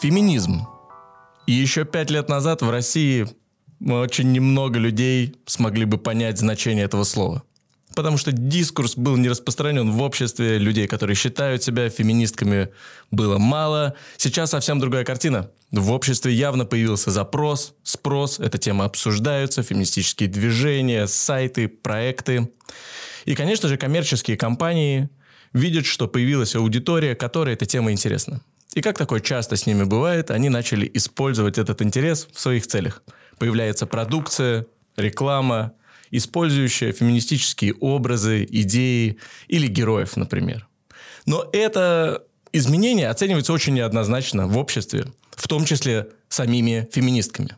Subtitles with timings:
[0.00, 0.64] Феминизм.
[1.48, 3.26] И еще пять лет назад в России
[3.84, 7.42] очень немного людей смогли бы понять значение этого слова.
[7.96, 12.68] Потому что дискурс был не распространен в обществе, людей, которые считают себя феминистками,
[13.10, 13.94] было мало.
[14.18, 15.50] Сейчас совсем другая картина.
[15.72, 22.52] В обществе явно появился запрос, спрос, эта тема обсуждаются, феминистические движения, сайты, проекты.
[23.24, 25.08] И, конечно же, коммерческие компании
[25.52, 28.42] видят, что появилась аудитория, которой эта тема интересна.
[28.78, 33.02] И как такое часто с ними бывает, они начали использовать этот интерес в своих целях.
[33.36, 35.72] Появляется продукция, реклама,
[36.12, 39.18] использующая феминистические образы, идеи
[39.48, 40.68] или героев, например.
[41.26, 47.56] Но это изменение оценивается очень неоднозначно в обществе, в том числе самими феминистками.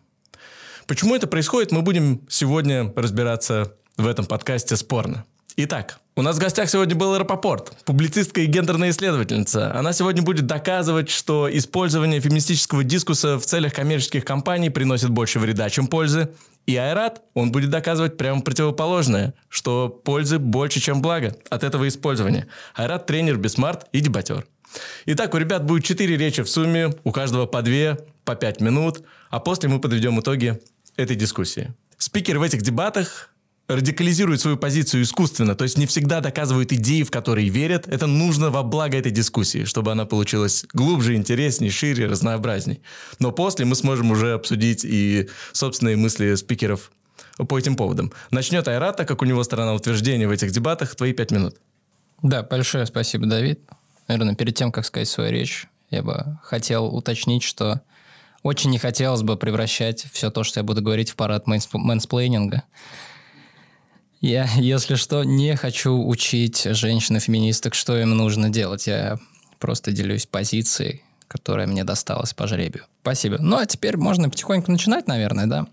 [0.86, 5.26] Почему это происходит, мы будем сегодня разбираться в этом подкасте спорно.
[5.56, 9.74] Итак, у нас в гостях сегодня был Рапопорт, публицистка и гендерная исследовательница.
[9.74, 15.70] Она сегодня будет доказывать, что использование феминистического дискурса в целях коммерческих компаний приносит больше вреда,
[15.70, 16.30] чем пользы.
[16.66, 22.48] И Айрат, он будет доказывать прямо противоположное, что пользы больше, чем благо от этого использования.
[22.74, 24.46] Айрат– тренер, бисмарт и дебатер.
[25.06, 29.02] Итак, у ребят будет четыре речи в сумме, у каждого по две, по пять минут,
[29.30, 30.60] а после мы подведем итоги
[30.96, 31.72] этой дискуссии.
[31.98, 33.29] Спикеры в этих дебатах
[33.74, 37.86] радикализирует свою позицию искусственно, то есть не всегда доказывают идеи, в которые верят.
[37.88, 42.82] Это нужно во благо этой дискуссии, чтобы она получилась глубже, интереснее, шире, разнообразней.
[43.18, 46.90] Но после мы сможем уже обсудить и собственные мысли спикеров
[47.36, 48.12] по этим поводам.
[48.30, 50.94] Начнет Айрат, так как у него сторона утверждения в этих дебатах.
[50.94, 51.56] Твои пять минут.
[52.22, 53.60] Да, большое спасибо, Давид.
[54.08, 57.80] Наверное, перед тем, как сказать свою речь, я бы хотел уточнить, что
[58.42, 62.64] очень не хотелось бы превращать все то, что я буду говорить, в парад мэнсплейнинга.
[64.20, 68.86] Я, если что, не хочу учить женщин-феминисток, что им нужно делать.
[68.86, 69.18] Я
[69.58, 72.84] просто делюсь позицией, которая мне досталась по жребию.
[73.00, 73.38] Спасибо.
[73.40, 75.66] Ну, а теперь можно потихоньку начинать, наверное, да?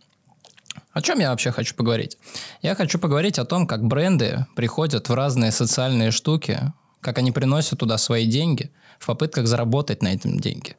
[0.93, 2.17] О чем я вообще хочу поговорить?
[2.61, 7.79] Я хочу поговорить о том, как бренды приходят в разные социальные штуки, как они приносят
[7.79, 10.77] туда свои деньги в попытках заработать на этом деньги.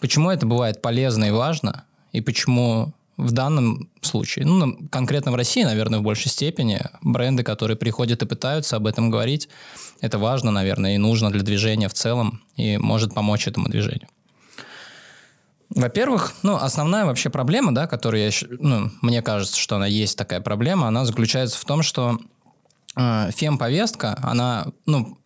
[0.00, 5.64] Почему это бывает полезно и важно, и почему в данном случае, ну, конкретно в России,
[5.64, 9.48] наверное, в большей степени, бренды, которые приходят и пытаются об этом говорить,
[10.00, 14.08] это важно, наверное, и нужно для движения в целом, и может помочь этому движению.
[15.70, 20.40] Во-первых, ну, основная вообще проблема, да, которая, я, ну, мне кажется, что она есть такая
[20.40, 22.18] проблема, она заключается в том, что
[22.96, 25.18] э, фем-повестка, она, ну,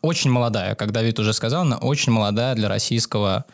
[0.00, 3.46] очень молодая, как Давид уже сказал, она очень молодая для российского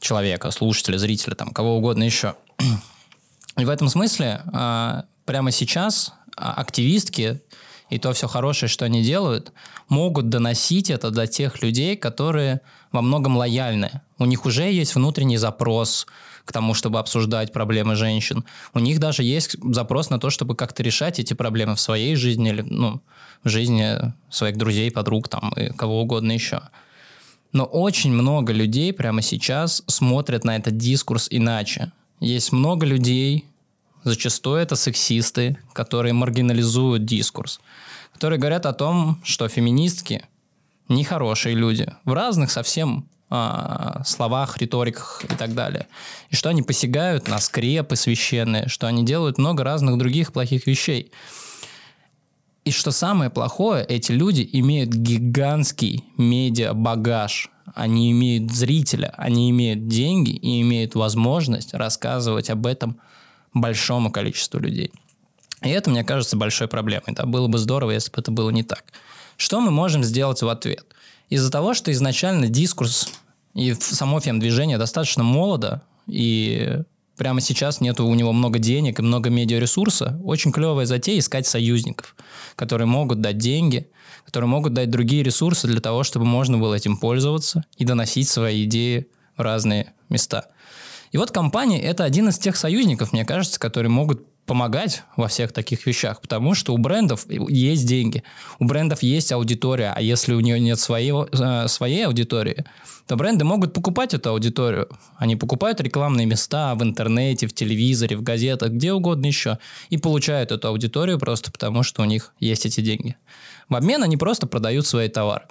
[0.00, 2.34] человека, слушателя, зрителя, там, кого угодно еще.
[3.56, 7.40] И в этом смысле а, прямо сейчас а, активистки
[7.90, 9.52] и то все хорошее, что они делают,
[9.88, 12.60] могут доносить это до тех людей, которые
[12.92, 14.02] во многом лояльны.
[14.18, 16.06] У них уже есть внутренний запрос
[16.44, 18.44] к тому, чтобы обсуждать проблемы женщин.
[18.74, 22.50] У них даже есть запрос на то, чтобы как-то решать эти проблемы в своей жизни
[22.50, 23.02] или ну,
[23.42, 26.62] в жизни своих друзей, подруг там, и кого угодно еще.
[27.52, 31.92] Но очень много людей прямо сейчас смотрят на этот дискурс иначе.
[32.20, 33.46] Есть много людей,
[34.04, 37.60] зачастую это сексисты, которые маргинализуют дискурс,
[38.12, 40.24] которые говорят о том, что феминистки
[40.88, 45.86] нехорошие люди в разных совсем а, словах, риториках и так далее.
[46.30, 51.12] И что они посягают на скрепы священные, что они делают много разных других плохих вещей.
[52.68, 57.48] И что самое плохое, эти люди имеют гигантский медиа-багаж.
[57.74, 63.00] Они имеют зрителя, они имеют деньги и имеют возможность рассказывать об этом
[63.54, 64.92] большому количеству людей.
[65.62, 67.14] И это, мне кажется, большой проблемой.
[67.16, 67.24] Да?
[67.24, 68.84] Было бы здорово, если бы это было не так.
[69.38, 70.84] Что мы можем сделать в ответ?
[71.30, 73.10] Из-за того, что изначально дискурс
[73.54, 76.82] и само фем-движение достаточно молодо, и
[77.18, 82.16] прямо сейчас нету у него много денег и много медиаресурса, очень клевая затея искать союзников,
[82.56, 83.90] которые могут дать деньги,
[84.24, 88.64] которые могут дать другие ресурсы для того, чтобы можно было этим пользоваться и доносить свои
[88.64, 90.46] идеи в разные места.
[91.10, 95.52] И вот компания– это один из тех союзников, мне кажется, которые могут помогать во всех
[95.52, 98.24] таких вещах, потому что у брендов есть деньги,
[98.58, 102.64] у брендов есть аудитория, а если у нее нет своего, э, своей аудитории,
[103.06, 104.88] то бренды могут покупать эту аудиторию.
[105.16, 109.58] Они покупают рекламные места в интернете, в телевизоре, в газетах, где угодно еще,
[109.90, 113.16] и получают эту аудиторию просто потому, что у них есть эти деньги.
[113.68, 115.44] В обмен они просто продают свои товары.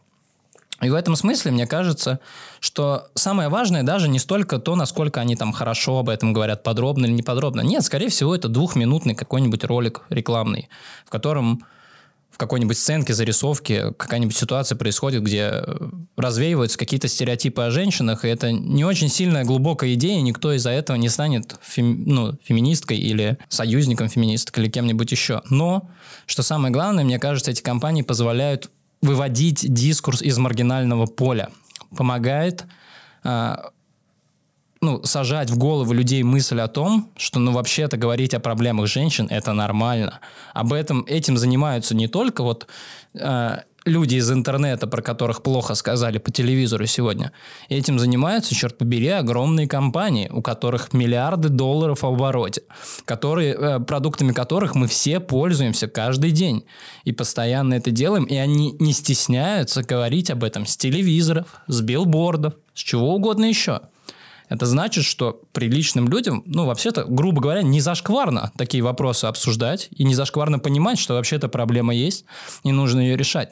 [0.81, 2.19] И в этом смысле мне кажется,
[2.59, 7.06] что самое важное даже не столько то, насколько они там хорошо об этом говорят, подробно
[7.06, 7.62] или неподробно.
[7.62, 10.69] Нет, скорее всего, это двухминутный какой-нибудь ролик рекламный,
[11.06, 11.63] в котором
[12.29, 15.63] в какой-нибудь сценке, зарисовке какая-нибудь ситуация происходит, где
[16.15, 20.97] развеиваются какие-то стереотипы о женщинах, и это не очень сильная глубокая идея, никто из-за этого
[20.97, 25.41] не станет фем, ну, феминисткой или союзником феминисток или кем-нибудь еще.
[25.50, 25.89] Но,
[26.27, 28.69] что самое главное, мне кажется, эти компании позволяют
[29.01, 31.49] выводить дискурс из маргинального поля,
[31.95, 32.65] помогает
[33.23, 33.71] а,
[34.81, 39.27] ну, сажать в голову людей мысль о том, что, ну, вообще-то говорить о проблемах женщин–
[39.29, 40.19] это нормально.
[40.53, 42.67] Об этом, этим занимаются не только вот
[43.13, 43.57] э,
[43.88, 47.31] люди из интернета, про которых плохо сказали по телевизору сегодня.
[47.69, 52.63] Этим занимаются, черт побери, огромные компании, у которых миллиарды долларов в обороте,
[53.06, 56.66] которые, э, продуктами которых мы все пользуемся каждый день.
[57.04, 62.54] И постоянно это делаем, и они не стесняются говорить об этом с телевизоров, с билбордов,
[62.74, 63.81] с чего угодно еще.
[64.50, 70.04] Это значит, что приличным людям, ну, вообще-то, грубо говоря, не зашкварно такие вопросы обсуждать и
[70.04, 72.25] не зашкварно понимать, что вообще-то проблема есть
[72.63, 73.51] и нужно ее решать.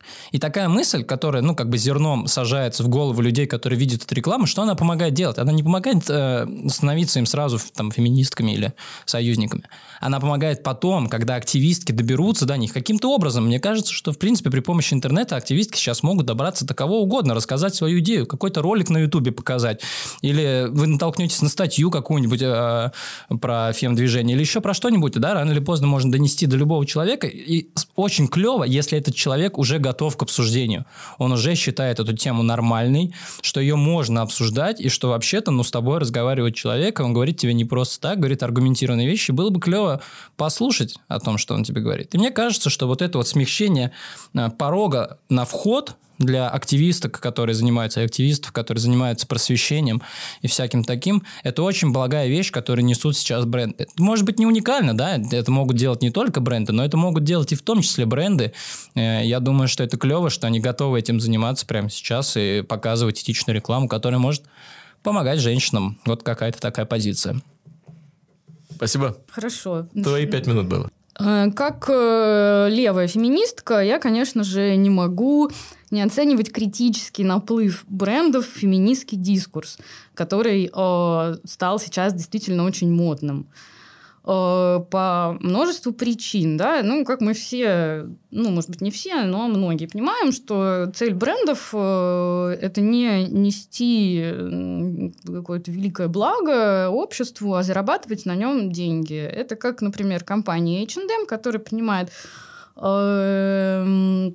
[0.31, 4.15] И такая мысль, которая, ну, как бы зерном сажается в голову людей, которые видят эту
[4.15, 5.37] рекламу, что она помогает делать?
[5.37, 8.73] Она не помогает э, становиться им сразу там, феминистками или
[9.05, 9.63] союзниками.
[9.99, 13.45] Она помогает потом, когда активистки доберутся до них каким-то образом.
[13.45, 17.33] Мне кажется, что, в принципе, при помощи интернета активистки сейчас могут добраться до кого угодно,
[17.33, 19.81] рассказать свою идею, какой-то ролик на Ютубе показать.
[20.21, 22.91] Или вы натолкнетесь на статью какую-нибудь э,
[23.39, 27.27] про фем-движение, или еще про что-нибудь, да, рано или поздно можно донести до любого человека.
[27.27, 30.85] И очень клево, если этот человек уже готов к обсуждению.
[31.17, 35.71] Он уже считает эту тему нормальной, что ее можно обсуждать, и что вообще-то, ну, с
[35.71, 39.31] тобой разговаривает человек, и он говорит тебе не просто так, говорит аргументированные вещи.
[39.31, 40.01] Было бы клево
[40.37, 42.13] послушать о том, что он тебе говорит.
[42.15, 43.91] И мне кажется, что вот это вот смягчение
[44.33, 45.95] э, порога на вход
[46.25, 50.01] для активисток, которые занимаются, и активистов, которые занимаются просвещением
[50.41, 53.87] и всяким таким, это очень благая вещь, которую несут сейчас бренды.
[53.97, 57.51] может быть, не уникально, да, это могут делать не только бренды, но это могут делать
[57.51, 58.53] и в том числе бренды.
[58.95, 63.21] Э, я думаю, что это клево, что они готовы этим заниматься прямо сейчас и показывать
[63.21, 64.43] этичную рекламу, которая может
[65.03, 65.99] помогать женщинам.
[66.05, 67.41] Вот какая-то такая позиция.
[68.75, 69.17] Спасибо.
[69.29, 69.87] Хорошо.
[69.93, 70.89] Твои пять минут было.
[71.19, 75.51] Э, как э, левая феминистка, я, конечно же, не могу
[75.91, 79.77] не оценивать критический наплыв брендов в феминистский дискурс,
[80.13, 83.47] который э, стал сейчас действительно очень модным.
[84.23, 89.47] Э, по множеству причин, да, ну, как мы все, ну, может быть, не все, но
[89.47, 94.23] многие понимаем, что цель брендов э, это не нести
[95.25, 99.17] какое-то великое благо обществу, а зарабатывать на нем деньги.
[99.17, 102.11] Это как, например, компания H&M, которая принимает
[102.75, 104.31] э,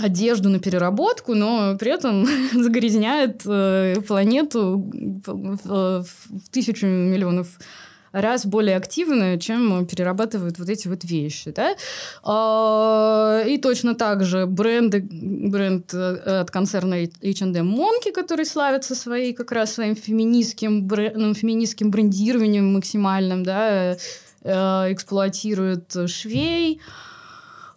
[0.00, 4.90] одежду на переработку, но при этом загрязняет э, планету
[5.26, 7.58] в, в тысячу миллионов
[8.12, 11.50] раз более активно, чем перерабатывают вот эти вот вещи.
[11.50, 11.74] Да?
[12.22, 19.32] А, и точно так же бренды, бренд э, от концерна H&M Monkey, который славится своей,
[19.32, 23.96] как раз своим феминистским, бренд, ну, феминистским брендированием максимальным, да,
[24.42, 27.13] э, эксплуатирует швей, Э,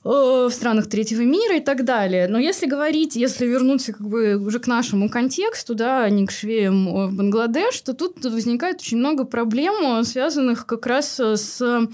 [0.07, 2.27] в странах третьего мира и так далее.
[2.27, 6.31] Но если говорить, если вернуться как бы уже к нашему контексту, да, а не к
[6.31, 11.87] швеям в Бангладеш, то тут возникает очень много проблем, связанных как раз с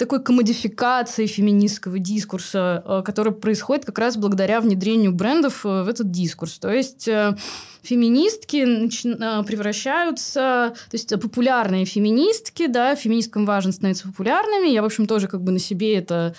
[0.00, 6.10] такой комодификацией феминистского дискурса, э, который происходит как раз благодаря внедрению брендов э, в этот
[6.10, 6.58] дискурс.
[6.58, 7.08] То есть
[7.82, 8.64] феминистки
[9.44, 14.68] превращаются, то есть популярные феминистки, да, феминисткам важно становиться популярными.
[14.68, 16.34] Я, в общем, тоже как бы на себе это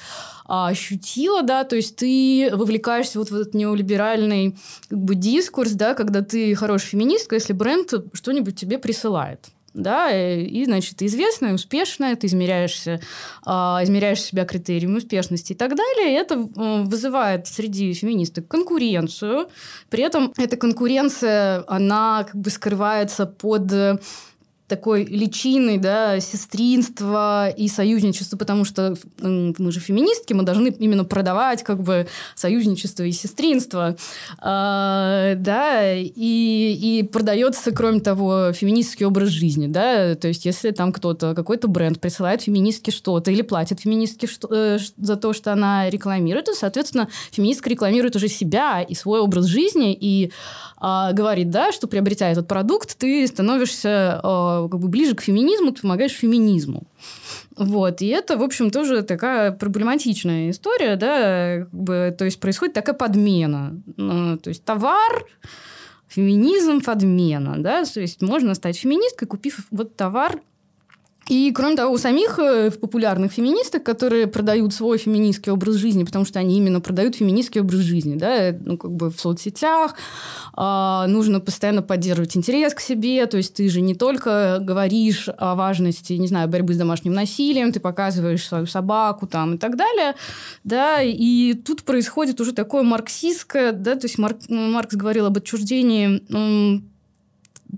[0.45, 4.57] а, ощутила, да, то есть ты вовлекаешься вот в этот неолиберальный
[4.89, 10.65] как бы дискурс, да, когда ты хорошая феминистка, если бренд что-нибудь тебе присылает да, и,
[10.65, 13.01] значит, известная, успешная, ты измеряешься,
[13.45, 19.49] а, измеряешь себя критериями успешности и так далее, это вызывает среди феминисток конкуренцию,
[19.89, 23.71] при этом эта конкуренция, она как бы скрывается под
[24.71, 31.61] такой личиной, да, сестринства и союзничества, потому что мы же феминистки, мы должны именно продавать
[31.61, 33.97] как бы союзничество и сестринство,
[34.39, 40.93] а, да, и, и продается, кроме того, феминистский образ жизни, да, то есть если там
[40.93, 45.89] кто-то, какой-то бренд присылает феминистке что-то или платит феминистке что, э, за то, что она
[45.89, 50.31] рекламирует, то, соответственно, феминистка рекламирует уже себя и свой образ жизни, и
[50.83, 55.71] а, говорит, да, что приобретя этот продукт, ты становишься а, как бы ближе к феминизму,
[55.71, 56.87] ты помогаешь феминизму.
[57.55, 62.73] Вот, и это, в общем, тоже такая проблематичная история, да, как бы, то есть происходит
[62.73, 63.79] такая подмена.
[63.95, 65.27] Ну, то есть товар,
[66.07, 70.41] феминизм, подмена, да, то есть можно стать феминисткой, купив вот товар
[71.29, 76.25] И, кроме того, у самих э, популярных феминисток, которые продают свой феминистский образ жизни, потому
[76.25, 79.95] что они именно продают феминистский образ жизни, да, ну, как бы в соцсетях,
[80.57, 85.55] э, нужно постоянно поддерживать интерес к себе, то есть ты же не только говоришь о
[85.55, 90.15] важности, не знаю, борьбы с домашним насилием, ты показываешь свою собаку там и так далее,
[90.63, 96.90] да, и тут происходит уже такое марксистское, да, то есть Марк, Маркс говорил об отчуждении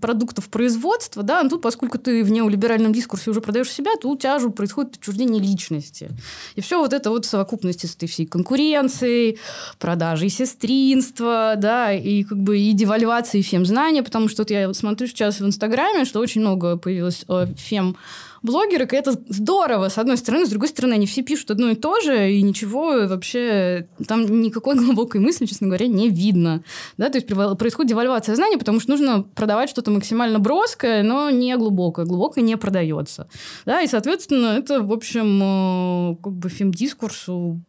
[0.02, 4.18] продуктов производства, да, но тут, поскольку ты в неолиберальном дискурсе уже продаешь себя, то у
[4.18, 6.10] тебя же происходит отчуждение личности.
[6.56, 9.40] И все вот это вот в совокупности с этой всей конкуренцией,
[9.80, 15.40] продажей сестринства, да, и как бы и девальвацией фем-знания, потому что вот я смотрю сейчас
[15.40, 17.26] в Инстаграме, что очень много появилось
[17.58, 17.96] фем
[18.44, 22.00] блогеры, это здорово, с одной стороны, с другой стороны, они все пишут одно и то
[22.02, 26.64] же, и ничего вообще, там никакой глубокой мысли, честно говоря, не видно.
[26.98, 31.56] Да, то есть происходит девальвация знания, потому что нужно продавать что-то максимально броское, но не
[31.58, 32.06] глубокое.
[32.06, 33.28] Глубокое не продается.
[33.66, 37.62] Да, и, соответственно, это, в общем, э, как бы фем-дискурсу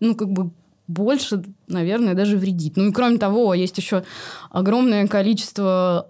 [0.00, 0.50] ну, как бы
[0.86, 2.76] больше, наверное, даже вредит.
[2.76, 4.04] Ну и кроме того, есть еще
[4.50, 6.06] огромное количество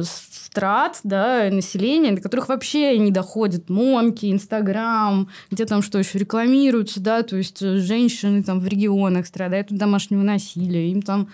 [0.00, 0.02] э,
[0.48, 7.00] страт да, населения, до которых вообще не доходят Монки, Инстаграм, где там что еще рекламируются,
[7.00, 11.28] да, то есть э, женщины там в регионах страдают от домашнего насилия, им там,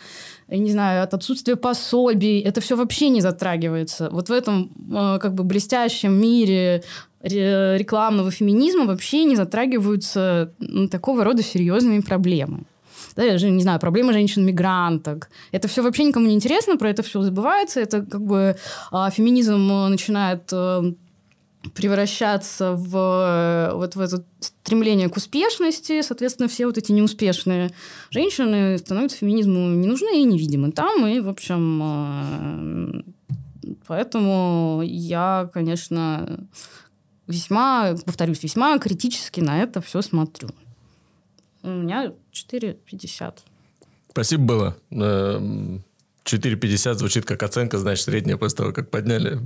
[0.48, 4.08] я не знаю, от отсутствия пособий, это все вообще не затрагивается.
[4.10, 6.82] Вот в этом э, как бы блестящем мире
[7.22, 10.52] рекламного феминизма вообще не затрагиваются
[10.90, 12.64] такого рода серьезными проблемы.
[13.16, 15.30] Да, я же не знаю, проблемы женщин-мигранток.
[15.52, 17.80] Это все вообще никому не интересно, про это все забывается.
[17.80, 18.56] Это как бы
[18.90, 20.82] а, феминизм начинает а,
[21.72, 27.70] превращаться в э, вот в это стремление к успешности, соответственно, все вот эти неуспешные
[28.10, 33.02] женщины становятся феминизму не нужны и невидимы там, и, в общем, э,
[33.86, 36.46] поэтому я, конечно,
[37.26, 40.50] весьма, повторюсь, весьма критически на это все смотрю.
[41.64, 43.38] У меня 4,50.
[44.10, 44.76] Спасибо было.
[44.90, 49.40] 4,50 эм, звучит как оценка, значит, средняя после того, как подняли.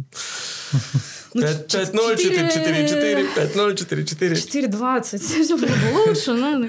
[1.33, 4.33] 5-0, 4-4-4, 5-0, 4-4.
[4.33, 5.19] 4-20.
[5.19, 6.69] Все было лучше, но ладно.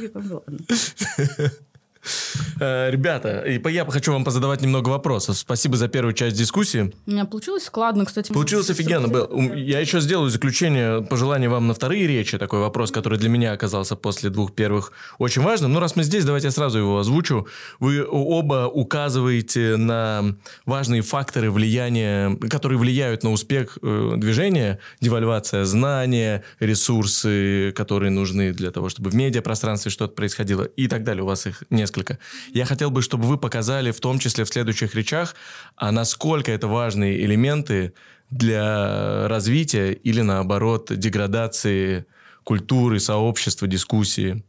[2.60, 5.38] Э, ребята, я хочу вам позадавать немного вопросов.
[5.38, 6.94] Спасибо за первую часть дискуссии.
[7.06, 8.32] У меня получилось складно, кстати.
[8.32, 9.08] Получилось офигенно.
[9.08, 9.54] Был.
[9.54, 12.38] Я еще сделаю заключение, пожелание вам на вторые речи.
[12.38, 15.74] Такой вопрос, который для меня оказался после двух первых очень важным.
[15.74, 17.48] Ну, раз мы здесь, давайте я сразу его озвучу.
[17.80, 20.36] Вы оба указываете на
[20.66, 24.80] важные факторы влияния, которые влияют на успех э, движения.
[25.00, 31.24] Девальвация знания, ресурсы, которые нужны для того, чтобы в медиапространстве что-то происходило и так далее.
[31.24, 31.99] У вас их несколько.
[32.54, 35.36] Я хотел бы, чтобы вы показали, в том числе в следующих речах,
[35.76, 37.94] а насколько это важные элементы
[38.30, 42.06] для развития или, наоборот, деградации
[42.44, 44.44] культуры, сообщества, дискуссии.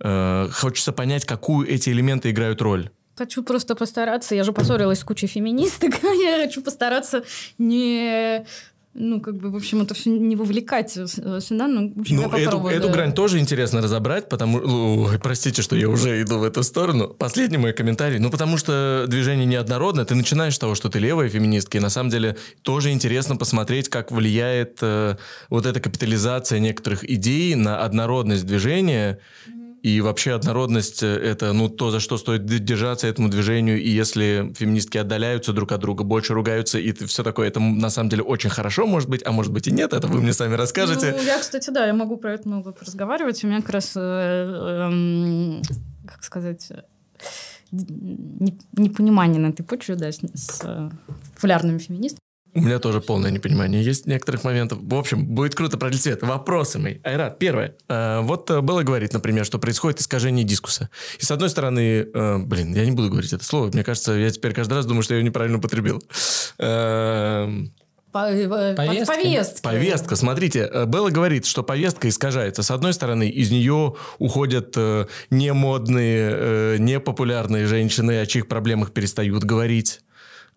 [0.00, 2.90] Э, хочется понять, какую эти элементы играют роль.
[3.16, 7.24] Хочу просто постараться, я же поссорилась с кучей феминисток, я хочу постараться
[7.58, 8.46] не
[8.98, 12.44] ну, как бы, в общем, это все не вовлекать сюда, ну, в общем, ну, я
[12.44, 12.72] эту, да.
[12.72, 14.58] эту грань тоже интересно разобрать, потому...
[14.58, 17.08] Ой, простите, что я уже иду в эту сторону.
[17.08, 18.18] Последний мой комментарий.
[18.18, 20.04] Ну, потому что движение неоднородное.
[20.04, 23.88] Ты начинаешь с того, что ты левая феминистка, и на самом деле тоже интересно посмотреть,
[23.88, 25.16] как влияет э,
[25.48, 29.20] вот эта капитализация некоторых идей на однородность движения,
[29.88, 33.80] и вообще однородность– это ну, то, за что стоит держаться этому движению.
[33.80, 38.10] И если феминистки отдаляются друг от друга, больше ругаются, и все такое, это на самом
[38.10, 41.14] деле очень хорошо, может быть, а может быть и нет, это вы мне сами расскажете.
[41.16, 43.42] Ну, я, кстати, да, я могу про это много разговаривать.
[43.44, 45.62] У меня как раз, э, э,
[46.06, 46.70] как сказать,
[47.70, 50.90] непонимание на этой почве, да, с, с э,
[51.34, 52.27] популярными феминистками.
[52.54, 53.82] У меня тоже полное непонимание.
[53.82, 54.78] Есть некоторых моментов.
[54.80, 56.22] В общем, будет круто продлить свет.
[56.22, 56.96] Вопросы мои.
[57.04, 57.76] Айрат, первое.
[57.88, 60.88] Э, вот э, было говорить, например, что происходит искажение дискуса.
[61.18, 63.70] И с одной стороны, э, блин, я не буду говорить это слово.
[63.72, 66.02] Мне кажется, я теперь каждый раз думаю, что я его неправильно употребил.
[68.10, 69.12] Повестка.
[69.12, 69.62] Повестка.
[69.62, 70.16] Повестка.
[70.16, 72.62] Смотрите, Белла говорит, что повестка искажается.
[72.62, 74.74] С одной стороны, из нее уходят
[75.30, 80.00] не модные, не популярные женщины, о чьих проблемах перестают говорить.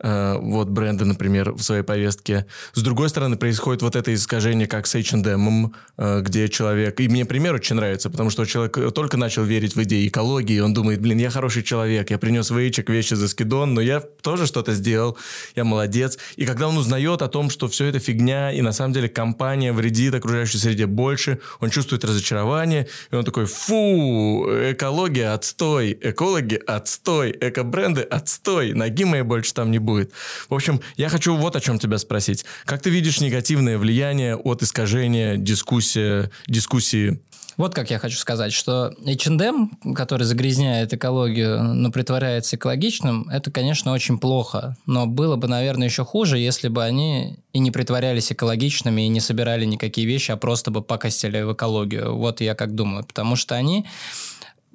[0.03, 2.46] Э, вот бренды, например, в своей повестке.
[2.74, 7.00] С другой стороны, происходит вот это искажение, как с H&M, где человек...
[7.00, 10.74] И мне пример очень нравится, потому что человек только начал верить в идеи экологии, он
[10.74, 14.48] думает, блин, я хороший человек, я принес в Эйчек вещи за скидон, но я тоже
[14.48, 15.17] что-то сделал,
[15.55, 16.17] я молодец.
[16.36, 19.74] И когда он узнает о том, что все это фигня, и на самом деле компания
[19.74, 27.36] вредит окружающей среде больше, он чувствует разочарование, и он такой, фу, экология, отстой, экологи, отстой,
[27.39, 30.12] эко-бренды, отстой, ноги моей больше там не будет будет.
[30.50, 32.45] В общем, я хочу вот о чем тебя спросить.
[32.65, 37.19] Как ты видишь негативное влияние от искажения дискуссии, дискуссии
[37.57, 43.91] вот как я хочу сказать, что H&M, который загрязняет экологию, но притворяется экологичным, это, конечно,
[43.91, 44.77] очень плохо.
[44.86, 49.19] Но было бы, наверное, еще хуже, если бы они и не притворялись экологичными, и не
[49.19, 52.15] собирали никакие вещи, а просто бы покостили в экологию.
[52.15, 53.03] Вот я как думаю.
[53.03, 53.86] Потому что они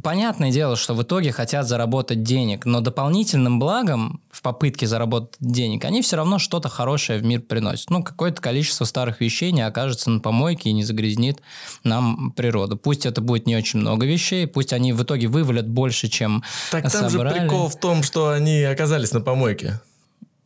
[0.03, 5.85] понятное дело, что в итоге хотят заработать денег, но дополнительным благом в попытке заработать денег
[5.85, 7.91] они все равно что-то хорошее в мир приносят.
[7.91, 11.41] Ну, какое-то количество старых вещей не окажется на помойке и не загрязнит
[11.85, 12.77] нам природу.
[12.77, 16.91] Пусть это будет не очень много вещей, пусть они в итоге вывалят больше, чем Так
[16.91, 17.35] там собрали.
[17.35, 19.81] же прикол в том, что они оказались на помойке.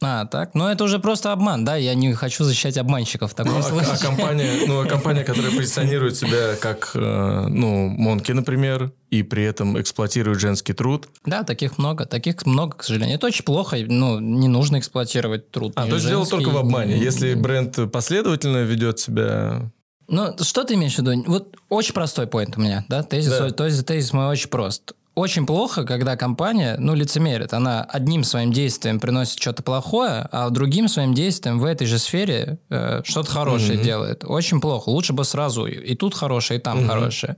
[0.03, 0.55] А, так?
[0.55, 1.77] Но это уже просто обман, да?
[1.77, 3.93] Я не хочу защищать обманщиков в таком ну, случае.
[3.93, 9.23] А, а компания, ну, а компания, которая позиционирует себя как, э, ну, Монки, например, и
[9.23, 11.09] при этом эксплуатирует женский труд.
[11.27, 12.07] Да, таких много.
[12.07, 13.17] Таких много, к сожалению.
[13.17, 13.77] Это очень плохо.
[13.87, 15.73] Ну, не нужно эксплуатировать труд.
[15.77, 16.97] А, то есть дело только в обмане.
[16.97, 19.71] Если бренд последовательно ведет себя
[20.13, 21.23] ну, что ты имеешь в виду?
[21.29, 23.05] Вот очень простой поинт у меня, да?
[23.05, 23.51] Тезис, да.
[23.51, 27.53] Тезис, тезис мой очень прост очень плохо, когда компания, ну, лицемерит.
[27.53, 32.59] Она одним своим действием приносит что-то плохое, а другим своим действием в этой же сфере
[32.71, 33.85] э, что-то хорошее mm-hmm.
[33.85, 34.25] делает.
[34.25, 34.89] Очень плохо.
[34.89, 36.89] Лучше бы сразу и тут хорошее, и там mm-hmm.
[36.89, 37.37] хорошее.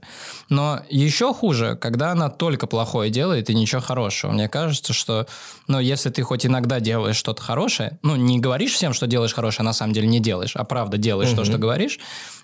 [0.49, 4.31] Но еще хуже, когда она только плохое делает и ничего хорошего.
[4.31, 5.27] Мне кажется, что,
[5.67, 9.61] ну, если ты хоть иногда делаешь что-то хорошее, ну, не говоришь всем, что делаешь хорошее,
[9.61, 11.35] а на самом деле не делаешь, а правда делаешь mm-hmm.
[11.35, 11.99] то, что говоришь,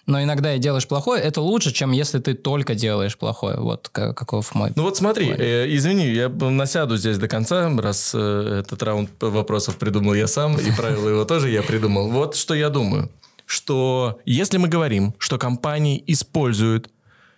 [0.09, 3.57] но иногда и делаешь плохое, это лучше, чем если ты только делаешь плохое.
[3.57, 4.71] Вот каков мой.
[4.75, 9.77] Ну вот смотри, э, извини, я насяду здесь до конца, раз э, этот раунд вопросов
[9.77, 12.09] придумал я сам, и правила его тоже я придумал.
[12.09, 13.11] Вот что я думаю.
[13.45, 16.89] Что если мы говорим, что компании используют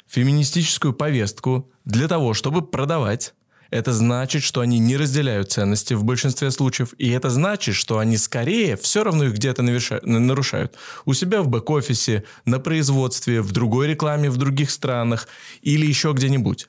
[0.08, 3.34] феминистическую повестку для того, чтобы продавать,
[3.72, 8.18] это значит, что они не разделяют ценности в большинстве случаев, и это значит, что они
[8.18, 10.76] скорее все равно их где-то нарушают.
[11.06, 15.28] У себя в бэк-офисе, на производстве, в другой рекламе в других странах
[15.62, 16.68] или еще где-нибудь.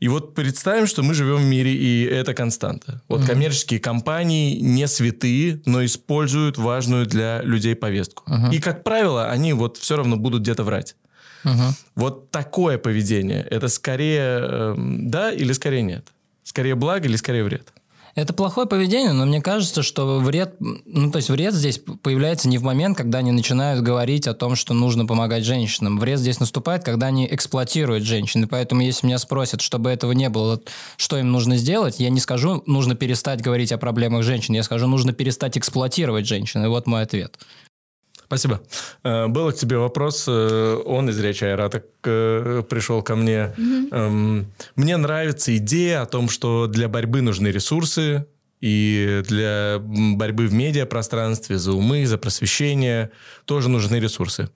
[0.00, 3.00] И вот представим, что мы живем в мире, и это константа.
[3.08, 3.26] Вот mm-hmm.
[3.26, 8.24] коммерческие компании не святые, но используют важную для людей повестку.
[8.28, 8.52] Uh-huh.
[8.52, 10.96] И, как правило, они вот все равно будут где-то врать.
[11.44, 11.70] Uh-huh.
[11.94, 16.08] Вот такое поведение, это скорее э, да или скорее нет?
[16.42, 17.72] Скорее благо или скорее вред?
[18.14, 22.58] Это плохое поведение, но мне кажется, что вред, ну то есть вред здесь появляется не
[22.58, 25.98] в момент, когда они начинают говорить о том, что нужно помогать женщинам.
[25.98, 28.44] Вред здесь наступает, когда они эксплуатируют женщин.
[28.44, 30.60] И поэтому, если меня спросят, чтобы этого не было,
[30.98, 34.86] что им нужно сделать, я не скажу, нужно перестать говорить о проблемах женщин, я скажу,
[34.86, 36.62] нужно перестать эксплуатировать женщин.
[36.64, 37.38] И вот мой ответ.
[38.32, 38.62] Спасибо.
[39.04, 40.24] Э, был к тебе вопрос.
[40.26, 43.52] Э, он из Речи Айрата э, пришел ко мне.
[43.58, 44.46] Угу.
[44.76, 48.24] Мне нравится идея о том, что для борьбы нужны ресурсы,
[48.62, 53.10] и для борьбы в медиапространстве, за умы, за просвещение
[53.44, 54.50] тоже нужны ресурсы.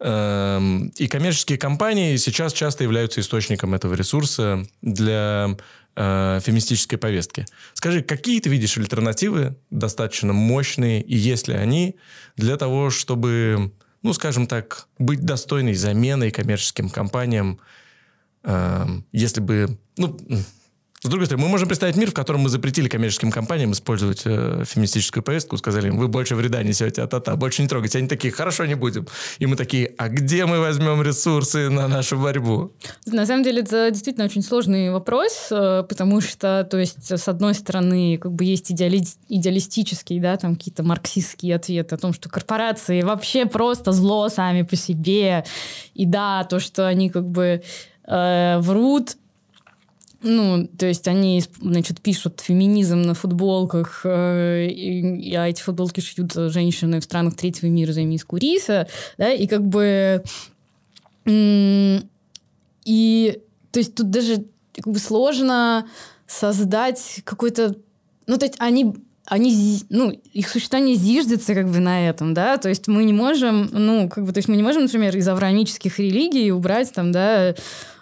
[0.00, 5.56] Эм, и коммерческие компании сейчас часто являются источником этого ресурса для
[5.96, 7.46] э, феминистической повестки.
[7.74, 11.96] Скажи, какие ты видишь альтернативы достаточно мощные, и есть ли они
[12.36, 17.60] для того, чтобы, ну, скажем так, быть достойной заменой коммерческим компаниям,
[18.42, 20.18] э, если бы, ну,
[21.04, 24.64] с другой стороны, мы можем представить мир, в котором мы запретили коммерческим компаниям использовать э,
[24.64, 27.98] феминистическую повестку, сказали им, вы больше вреда несете, а-та-та, больше не трогайте.
[27.98, 29.06] Они такие, хорошо, не будем.
[29.38, 32.72] И мы такие, а где мы возьмем ресурсы на нашу борьбу?
[33.04, 37.52] На самом деле, это действительно очень сложный вопрос, э, потому что, то есть, с одной
[37.52, 39.02] стороны, как бы есть идеали...
[39.28, 44.74] идеалистические, да, там какие-то марксистские ответы о том, что корпорации вообще просто зло сами по
[44.74, 45.44] себе.
[45.92, 47.62] И да, то, что они как бы
[48.06, 49.18] э, врут,
[50.24, 56.32] ну, то есть они, значит, пишут феминизм на футболках, э, и, а эти футболки шьют
[56.32, 60.24] женщины в странах третьего мира за миску риса, да, и как бы...
[61.26, 62.00] И,
[63.70, 65.86] то есть тут даже как бы сложно
[66.26, 67.76] создать какой-то...
[68.26, 68.94] Ну, то есть они
[69.26, 73.68] они, ну, их существование зиждется как бы на этом, да, то есть мы не можем,
[73.72, 77.54] ну, как бы, то есть мы не можем, например, из авраамических религий убрать там, да,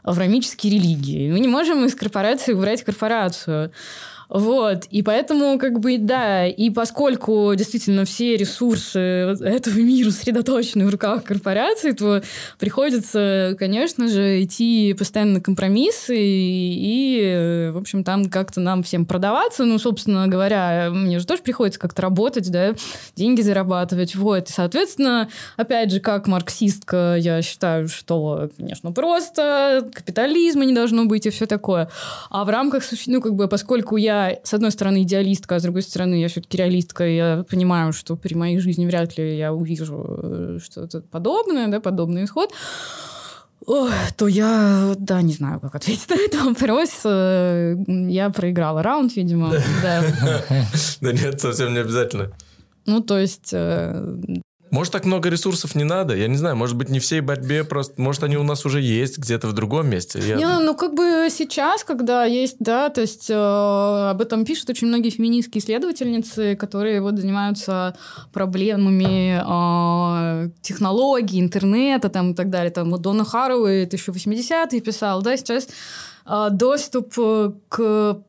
[0.03, 1.31] авраамические религии.
[1.31, 3.73] Мы не можем из корпорации убрать корпорацию.
[4.33, 4.87] Вот.
[4.91, 11.23] И поэтому, как бы, да, и поскольку действительно все ресурсы этого мира сосредоточены в руках
[11.23, 12.23] корпораций, то
[12.59, 19.05] приходится, конечно же, идти постоянно на компромиссы и, и в общем, там как-то нам всем
[19.05, 19.67] продаваться.
[19.67, 22.75] Ну, собственно говоря, мне же тоже приходится как-то работать, да,
[23.15, 24.15] деньги зарабатывать.
[24.15, 24.49] Вот.
[24.49, 31.27] И, соответственно, опять же, как марксистка, я считаю, что, конечно, просто капитализма не должно быть
[31.27, 31.91] и все такое.
[32.31, 35.83] А в рамках, ну, как бы, поскольку я, с одной стороны, идеалистка, а с другой
[35.83, 40.59] стороны, я все-таки реалистка, я понимаю, что при моей жизни вряд ли я увижу э,
[40.63, 42.53] что-то подобное, да, подобный исход,
[43.65, 46.91] Ой, то я, да, не знаю, как ответить на этот вопрос.
[47.05, 49.53] Э, я проиграла раунд, видимо.
[49.83, 50.03] Да,
[51.01, 52.33] да нет, совсем не обязательно.
[52.87, 54.17] Ну, то есть, э,
[54.73, 56.17] может, так много ресурсов не надо?
[56.17, 58.01] Я не знаю, может быть, не всей борьбе просто...
[58.01, 60.19] Может, они у нас уже есть где-то в другом месте?
[60.19, 60.37] Я...
[60.37, 64.89] Не, ну, как бы сейчас, когда есть, да, то есть э, об этом пишут очень
[64.89, 67.95] многие феминистские исследовательницы, которые вот занимаются
[68.33, 72.71] проблемами э, технологий, интернета там и так далее.
[72.71, 75.69] Там вот Дона Харуэй, это еще 80-е писал, да, сейчас
[76.25, 77.15] э, доступ
[77.69, 78.23] к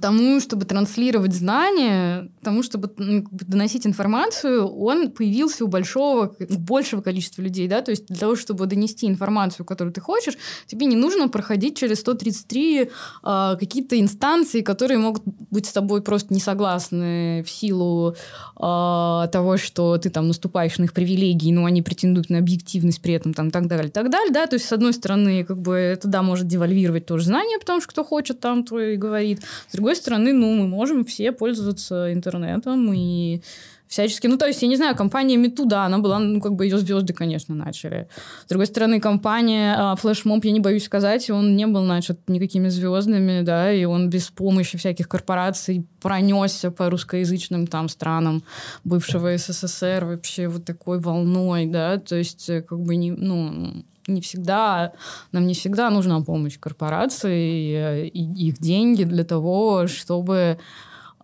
[0.00, 7.42] тому, чтобы транслировать знания, тому, чтобы ну, доносить информацию, он появился у большого, большего количества
[7.42, 11.28] людей, да, то есть для того, чтобы донести информацию, которую ты хочешь, тебе не нужно
[11.28, 12.88] проходить через 133 э,
[13.22, 18.14] а, какие-то инстанции, которые могут быть с тобой просто не согласны в силу
[18.56, 23.14] э, того, что ты там наступаешь на их привилегии, но они претендуют на объективность при
[23.14, 26.08] этом, там, так далее, так далее, да, то есть, с одной стороны, как бы это,
[26.08, 29.96] да, может девальвировать тоже знания, потому что кто хочет, там, то и говорит, с другой
[29.96, 33.42] стороны, ну, мы можем все пользоваться интернетом и
[33.88, 34.28] всячески.
[34.28, 36.78] Ну, то есть, я не знаю, компания Мету, да, она была, ну, как бы ее
[36.78, 38.06] звезды, конечно, начали.
[38.46, 42.68] С другой стороны, компания а, Флешмоб, я не боюсь сказать, он не был начат никакими
[42.68, 48.44] звездами, да, и он без помощи всяких корпораций пронесся по русскоязычным там странам
[48.84, 54.20] бывшего СССР вообще вот такой волной, да, то есть, э, как бы, не, ну, не
[54.20, 54.92] всегда,
[55.32, 60.58] нам не всегда нужна помощь корпораций и их деньги для того, чтобы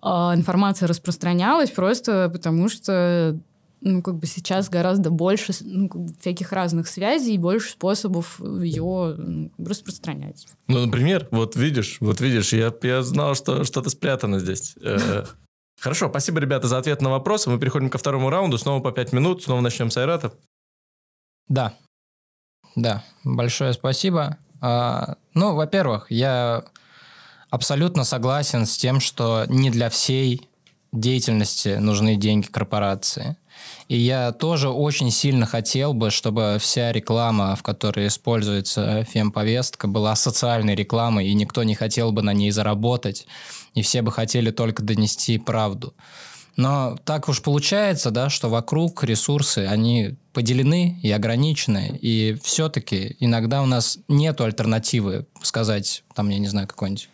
[0.01, 3.39] а, информация распространялась, просто потому что
[3.81, 8.41] ну, как бы сейчас гораздо больше ну, как бы всяких разных связей и больше способов
[8.41, 10.47] ее ну, распространять.
[10.67, 14.75] Ну, например, вот видишь, вот видишь, я, я знал, что что-то спрятано здесь.
[14.83, 15.25] Э,
[15.81, 17.51] хорошо, спасибо, ребята, за ответ на вопросы.
[17.51, 18.59] Мы переходим ко второму раунду.
[18.59, 19.45] Снова по пять минут.
[19.45, 20.33] Снова начнем с Айрата.
[21.49, 21.75] Да,
[22.79, 24.37] да, большое спасибо.
[24.61, 26.63] А, ну, во-первых, я
[27.51, 30.49] абсолютно согласен с тем, что не для всей
[30.93, 33.37] деятельности нужны деньги корпорации.
[33.89, 40.15] И я тоже очень сильно хотел бы, чтобы вся реклама, в которой используется фемповестка, была
[40.15, 43.27] социальной рекламой, и никто не хотел бы на ней заработать,
[43.75, 45.95] и все бы хотели только донести правду.
[46.59, 53.63] Но так уж получается, да, что вокруг ресурсы, они поделены и ограничены, и все-таки иногда
[53.63, 57.11] у нас нет альтернативы сказать, там, я не знаю, какой-нибудь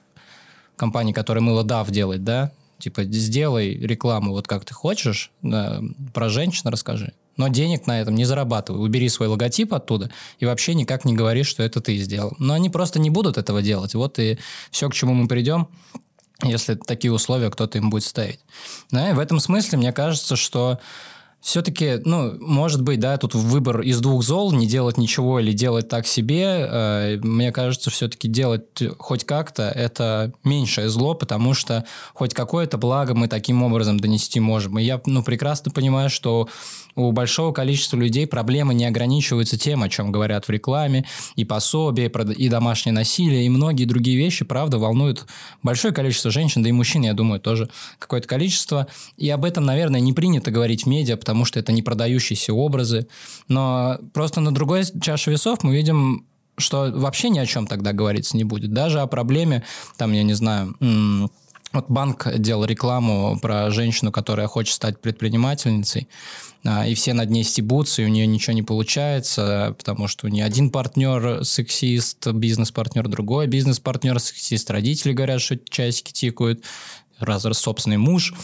[0.76, 5.82] компании, которая мыло DAF делает, да, типа, сделай рекламу вот как ты хочешь, да,
[6.14, 8.82] про женщин расскажи, но денег на этом не зарабатывай.
[8.82, 12.34] Убери свой логотип оттуда и вообще никак не говори, что это ты сделал.
[12.38, 13.94] Но они просто не будут этого делать.
[13.94, 14.38] Вот и
[14.70, 15.68] все, к чему мы придем
[16.50, 18.40] если такие условия кто-то им будет ставить.
[18.90, 20.78] Да, и в этом смысле мне кажется, что
[21.44, 25.90] все-таки, ну, может быть, да, тут выбор из двух зол, не делать ничего или делать
[25.90, 26.42] так себе.
[26.42, 33.14] Э, мне кажется, все-таки делать хоть как-то это меньшее зло, потому что хоть какое-то благо
[33.14, 34.78] мы таким образом донести можем.
[34.78, 36.48] И я, ну, прекрасно понимаю, что
[36.96, 41.04] у большого количества людей проблемы не ограничиваются тем, о чем говорят в рекламе,
[41.36, 45.26] и пособие, и домашнее насилие, и многие другие вещи, правда, волнуют
[45.62, 48.86] большое количество женщин, да и мужчин, я думаю, тоже какое-то количество.
[49.16, 53.06] И об этом, наверное, не принято говорить в медиа, потому что это не продающиеся образы.
[53.48, 56.26] Но просто на другой чаше весов мы видим
[56.56, 58.72] что вообще ни о чем тогда говориться не будет.
[58.72, 59.64] Даже о проблеме,
[59.96, 60.76] там, я не знаю,
[61.74, 66.08] вот банк делал рекламу про женщину, которая хочет стать предпринимательницей,
[66.64, 70.30] а, и все над ней стебутся, и у нее ничего не получается, потому что у
[70.30, 76.64] нее один партнер сексист, бизнес-партнер другой, бизнес-партнер сексист, родители говорят, что часики тикают,
[77.18, 78.34] раз собственный муж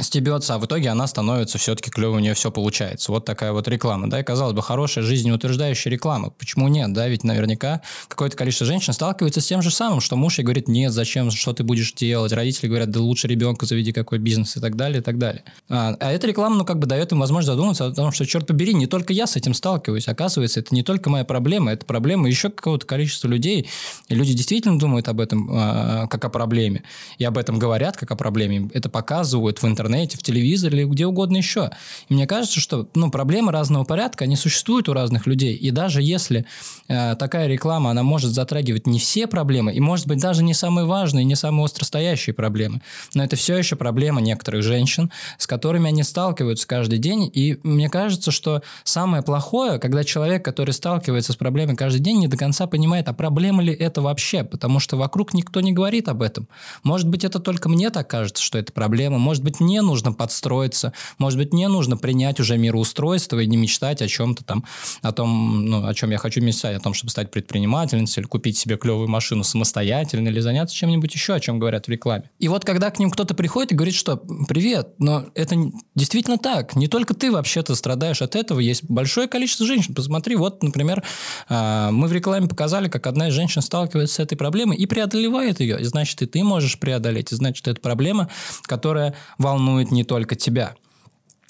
[0.00, 3.12] стебется, а в итоге она становится все-таки клевой, у нее все получается.
[3.12, 6.30] Вот такая вот реклама, да, и казалось бы, хорошая жизнеутверждающая реклама.
[6.30, 10.38] Почему нет, да, ведь наверняка какое-то количество женщин сталкивается с тем же самым, что муж
[10.38, 14.18] ей говорит, нет, зачем, что ты будешь делать, родители говорят, да лучше ребенка заведи какой
[14.18, 14.54] бизнес?
[14.56, 15.42] и так далее, и так далее.
[15.68, 18.46] А, а эта реклама, ну, как бы дает им возможность задуматься о том, что, черт
[18.46, 22.28] побери, не только я с этим сталкиваюсь, оказывается, это не только моя проблема, это проблема
[22.28, 23.68] еще какого-то количества людей,
[24.08, 26.82] и люди действительно думают об этом а, как о проблеме,
[27.18, 30.84] и об этом говорят как о проблеме, это показывают в интернете, интернете, в телевизоре или
[30.84, 31.70] где угодно еще.
[32.08, 35.54] И мне кажется, что ну, проблемы разного порядка, они существуют у разных людей.
[35.54, 36.46] И даже если
[36.88, 40.86] э, такая реклама, она может затрагивать не все проблемы, и может быть даже не самые
[40.86, 42.80] важные, не самые остростоящие проблемы,
[43.14, 47.30] но это все еще проблема некоторых женщин, с которыми они сталкиваются каждый день.
[47.32, 52.28] И мне кажется, что самое плохое, когда человек, который сталкивается с проблемой каждый день, не
[52.28, 56.22] до конца понимает, а проблема ли это вообще, потому что вокруг никто не говорит об
[56.22, 56.48] этом.
[56.82, 59.18] Может быть, это только мне так кажется, что это проблема.
[59.18, 60.92] Может быть, мне нужно подстроиться.
[61.18, 64.64] Может быть, мне нужно принять уже мироустройство и не мечтать о чем-то там,
[65.02, 68.56] о том, ну, о чем я хочу мечтать, о том, чтобы стать предпринимательницей или купить
[68.56, 72.30] себе клевую машину самостоятельно или заняться чем-нибудь еще, о чем говорят в рекламе.
[72.38, 75.56] И вот когда к ним кто-то приходит и говорит, что «Привет, но это
[75.96, 76.76] действительно так.
[76.76, 78.60] Не только ты вообще-то страдаешь от этого.
[78.60, 79.92] Есть большое количество женщин.
[79.92, 81.02] Посмотри, вот, например,
[81.48, 85.58] а, мы в рекламе показали, как одна из женщин сталкивается с этой проблемой и преодолевает
[85.58, 85.80] ее.
[85.80, 87.32] И значит, и ты можешь преодолеть.
[87.32, 88.28] И значит, это проблема,
[88.62, 90.74] которая волнует не только тебя.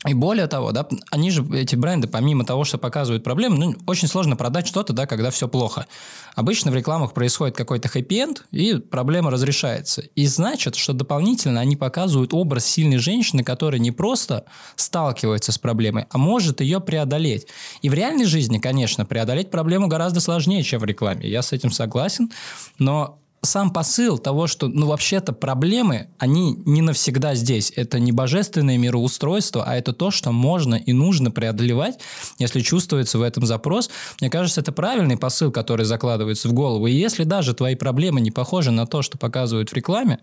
[0.07, 4.07] И более того, да, они же, эти бренды, помимо того, что показывают проблемы, ну, очень
[4.07, 5.87] сложно продать что-то, да, когда все плохо.
[6.35, 10.03] Обычно в рекламах происходит какой-то хэппи-энд, и проблема разрешается.
[10.15, 14.45] И значит, что дополнительно они показывают образ сильной женщины, которая не просто
[14.77, 17.47] сталкивается с проблемой, а может ее преодолеть.
[17.81, 21.27] И в реальной жизни, конечно, преодолеть проблему гораздо сложнее, чем в рекламе.
[21.27, 22.31] Я с этим согласен,
[22.79, 27.73] но сам посыл того, что, ну, вообще-то проблемы, они не навсегда здесь.
[27.77, 32.01] Это не божественное мироустройство, а это то, что можно и нужно преодолевать,
[32.39, 33.91] если чувствуется в этом запрос.
[34.21, 36.87] Мне кажется, это правильный посыл, который закладывается в голову.
[36.87, 40.21] И если даже твои проблемы не похожи на то, что показывают в рекламе,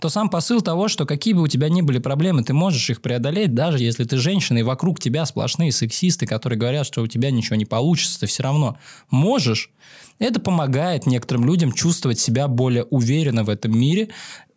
[0.00, 3.00] то сам посыл того, что какие бы у тебя ни были проблемы, ты можешь их
[3.00, 7.30] преодолеть, даже если ты женщина, и вокруг тебя сплошные сексисты, которые говорят, что у тебя
[7.30, 8.78] ничего не получится, ты все равно
[9.10, 9.70] можешь,
[10.18, 14.10] это помогает некоторым людям чувствовать себя более уверенно в этом мире,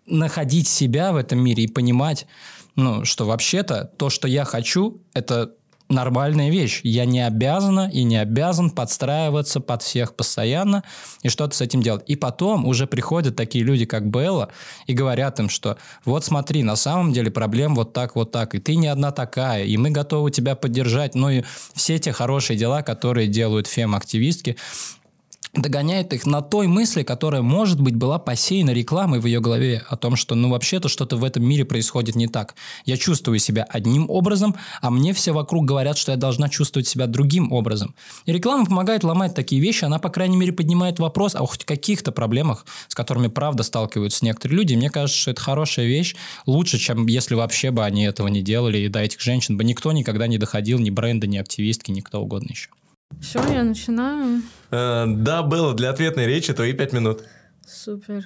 [0.06, 2.28] находить себя в этом мире и понимать,
[2.76, 5.52] ну, что вообще-то то, что я хочу, это
[5.90, 6.82] нормальная вещь.
[6.84, 10.84] Я не обязана и не обязан подстраиваться под всех постоянно
[11.22, 12.04] и что-то с этим делать.
[12.08, 14.50] И потом уже приходят такие люди, как Белла,
[14.86, 18.60] и говорят им, что вот смотри, на самом деле проблем вот так, вот так, и
[18.60, 21.16] ты не одна такая, и мы готовы тебя поддержать.
[21.16, 21.44] Ну и
[21.74, 24.58] все те хорошие дела, которые делают фем-активистки,
[25.58, 29.98] догоняет их на той мысли, которая, может быть, была посеяна рекламой в ее голове о
[29.98, 32.56] том, что, ну, вообще-то что-то в этом мире происходит не так.
[32.86, 37.08] Я чувствую себя одним образом, а мне все вокруг говорят, что я должна чувствовать себя
[37.08, 37.96] другим образом.
[38.26, 42.12] И реклама помогает ломать такие вещи, она, по крайней мере, поднимает вопрос о хоть каких-то
[42.12, 44.74] проблемах, с которыми, правда, сталкиваются некоторые люди.
[44.74, 46.16] И мне кажется, что это хорошая вещь,
[46.46, 49.92] лучше, чем если вообще бы они этого не делали, и до этих женщин бы никто
[49.92, 52.70] никогда не доходил, ни бренды, ни активистки, никто угодно еще.
[53.22, 54.42] Все, я начинаю.
[54.72, 57.24] Э, да, было для ответной речи твои пять минут.
[57.66, 58.26] Супер.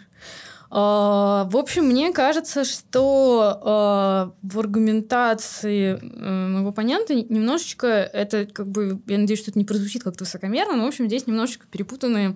[0.74, 8.70] А, в общем, мне кажется, что а, в аргументации э, моего оппонента немножечко это как
[8.70, 12.36] бы, я надеюсь, что это не прозвучит как-то высокомерно, но, в общем, здесь немножечко перепутанные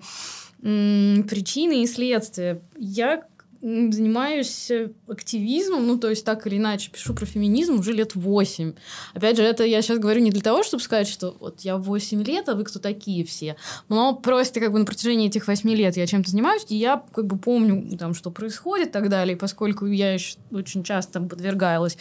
[0.60, 2.60] причины и следствия.
[2.76, 3.22] Я
[3.66, 8.74] занимаюсь э, активизмом, ну, то есть так или иначе пишу про феминизм уже лет восемь.
[9.12, 12.22] Опять же, это я сейчас говорю не для того, чтобы сказать, что вот я восемь
[12.22, 13.56] лет, а вы кто такие все.
[13.88, 17.26] Но просто как бы на протяжении этих восьми лет я чем-то занимаюсь, и я как
[17.26, 21.98] бы помню там, что происходит и так далее, и поскольку я еще очень часто подвергалась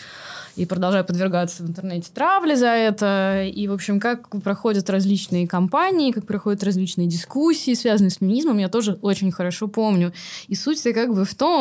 [0.55, 6.11] и продолжаю подвергаться в интернете травле за это, и, в общем, как проходят различные кампании,
[6.11, 10.13] как проходят различные дискуссии, связанные с феминизмом, я тоже очень хорошо помню.
[10.47, 11.54] И суть-то как бы в том,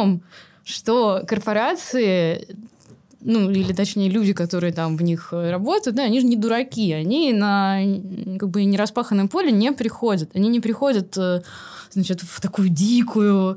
[0.64, 2.46] что корпорации
[3.24, 7.32] ну, или точнее люди, которые там в них работают, да, они же не дураки, они
[7.32, 7.80] на
[8.38, 10.30] как бы не распаханном поле не приходят.
[10.34, 11.40] Они не приходят, э,
[11.90, 13.56] значит, в такую дикую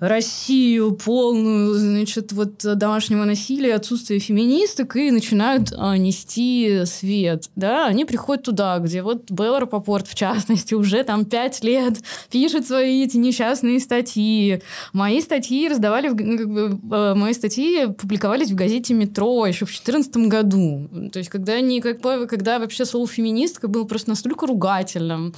[0.00, 8.04] Россию полную, значит, вот домашнего насилия, отсутствие феминисток и начинают а, нести свет, да, они
[8.04, 11.98] приходят туда, где вот Белла Рапопорт, в частности, уже там пять лет
[12.30, 14.62] пишет свои эти несчастные статьи.
[14.92, 19.68] Мои статьи раздавали, ну, как бы, а, мои статьи публиковались в газете «Метро» еще в
[19.68, 20.88] 2014 году.
[21.12, 25.34] То есть, когда, они, как, когда вообще слово «феминистка» было просто настолько ругательным,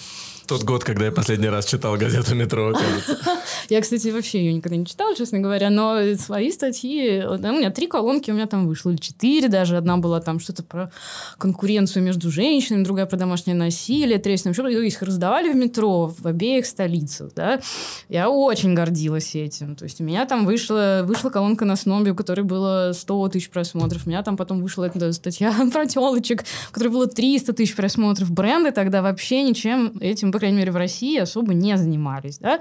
[0.46, 2.72] тот год, когда я последний раз читал газету «Метро».
[3.68, 7.24] Я, кстати, вообще ее никогда не читала, честно говоря, но свои статьи...
[7.26, 9.76] У меня три колонки у меня там вышло, или четыре даже.
[9.76, 10.92] Одна была там что-то про
[11.38, 16.66] конкуренцию между женщинами, другая про домашнее насилие, третья там Их раздавали в метро в обеих
[16.66, 17.60] столицах, да.
[18.08, 19.74] Я очень гордилась этим.
[19.74, 23.50] То есть у меня там вышла, вышла колонка на Снобе, у которой было 100 тысяч
[23.50, 24.06] просмотров.
[24.06, 28.30] У меня там потом вышла эта статья про телочек, у которой было 300 тысяч просмотров.
[28.30, 32.60] Бренды тогда вообще ничем этим по крайней мере, в России особо не занимались, да.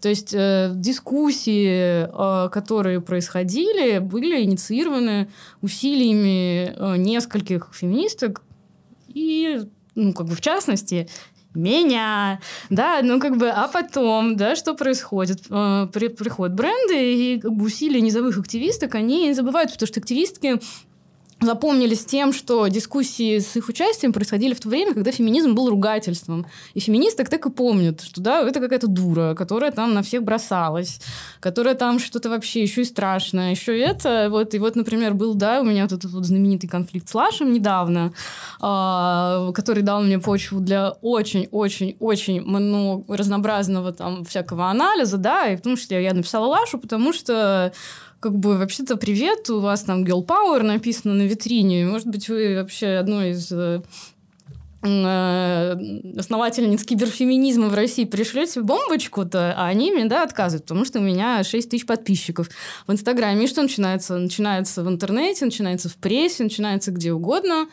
[0.00, 5.30] То есть э, дискуссии э, которые происходили, были инициированы
[5.60, 8.42] усилиями э, нескольких феминисток
[9.06, 9.60] и,
[9.94, 11.08] ну, как бы в частности,
[11.54, 15.42] меня, да, ну как бы, а потом, да, что происходит?
[15.48, 20.60] Э, при, приходят бренды, и как бы усилия низовых активисток, они забывают, потому что активистки
[21.44, 26.46] запомнились тем, что дискуссии с их участием происходили в то время, когда феминизм был ругательством.
[26.74, 31.00] И феминисток так и помнят, что да, это какая-то дура, которая там на всех бросалась,
[31.40, 34.28] которая там что-то вообще еще и страшное, еще это.
[34.30, 37.52] Вот, и вот, например, был, да, у меня вот этот вот знаменитый конфликт с Лашем
[37.52, 38.12] недавно,
[38.60, 45.60] э, который дал мне почву для очень-очень-очень много разнообразного там всякого анализа, да, и в
[45.60, 47.72] том числе я написала Лашу, потому что
[48.22, 51.84] как бы вообще-то привет, у вас там Girl Power написано на витрине.
[51.84, 53.82] Может быть, вы вообще одной из э,
[54.82, 55.76] э,
[56.16, 61.42] основательниц киберфеминизма в России пришлете бомбочку-то, а они мне, да, отказывают, потому что у меня
[61.42, 62.48] 6 тысяч подписчиков
[62.86, 63.44] в Инстаграме.
[63.44, 64.16] И что начинается?
[64.16, 67.66] Начинается в интернете, начинается в прессе, начинается где угодно.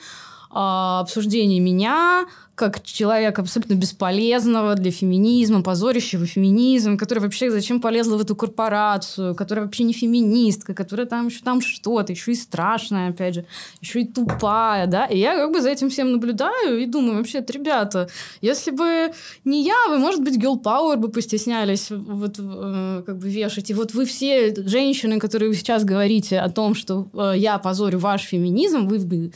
[0.51, 8.17] А, обсуждение меня, как человека абсолютно бесполезного для феминизма, позорящего феминизм, который вообще зачем полезла
[8.17, 13.11] в эту корпорацию, которая вообще не феминистка, которая там еще там что-то, еще и страшная,
[13.11, 13.45] опять же,
[13.79, 17.45] еще и тупая, да, и я как бы за этим всем наблюдаю и думаю, вообще
[17.47, 18.09] ребята,
[18.41, 19.13] если бы
[19.45, 23.73] не я, вы, может быть, girl power бы постеснялись вот э, как бы вешать, и
[23.73, 28.23] вот вы все женщины, которые вы сейчас говорите о том, что э, я позорю ваш
[28.23, 29.31] феминизм, вы бы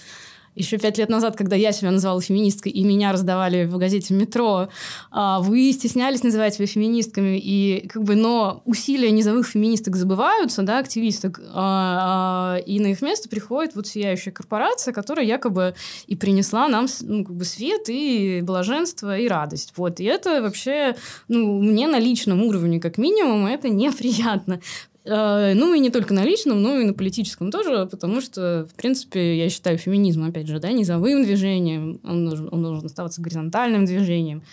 [0.56, 4.70] еще пять лет назад, когда я себя называла феминисткой, и меня раздавали в газете «Метро»,
[5.12, 10.80] а, вы стеснялись называть себя феминистками, и как бы, но усилия низовых феминисток забываются, да,
[10.80, 15.76] активисток, а, а, и на их место приходит вот сияющая корпорация, которая якобы
[16.08, 19.74] и принесла нам ну, как бы свет и блаженство и радость.
[19.76, 20.00] Вот.
[20.00, 20.96] И это вообще,
[21.28, 24.60] ну, мне на личном уровне, как минимум, это неприятно.
[25.06, 28.76] Э, ну и не только на личном, но и на политическом тоже, потому что, в
[28.76, 33.86] принципе, я считаю феминизм, опять же, да, низовым движением, он должен, он должен оставаться горизонтальным
[33.86, 34.44] движением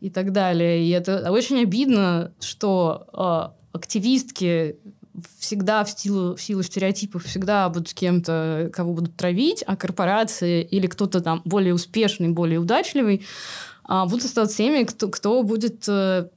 [0.00, 0.86] и так далее.
[0.86, 4.76] И это очень обидно, что э, активистки
[5.38, 10.62] всегда в силу, в силу стереотипов всегда будут с кем-то, кого будут травить, а корпорации
[10.62, 13.22] или кто-то там более успешный, более удачливый
[13.86, 16.28] э, будут оставаться теми, кто, кто будет э,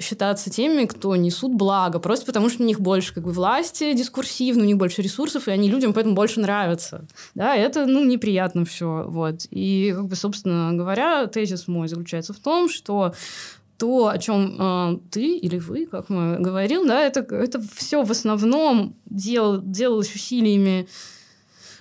[0.00, 4.62] считаться теми, кто несут благо, просто потому что у них больше как бы власти дискурсивно,
[4.62, 7.06] у них больше ресурсов, и они людям поэтому больше нравятся.
[7.34, 9.46] Да, это, ну, неприятно все, вот.
[9.50, 13.12] И, как бы, собственно говоря, тезис мой заключается в том, что
[13.76, 18.10] то, о чем э, ты или вы, как мы говорил, да, это, это все в
[18.10, 20.88] основном дел, делалось усилиями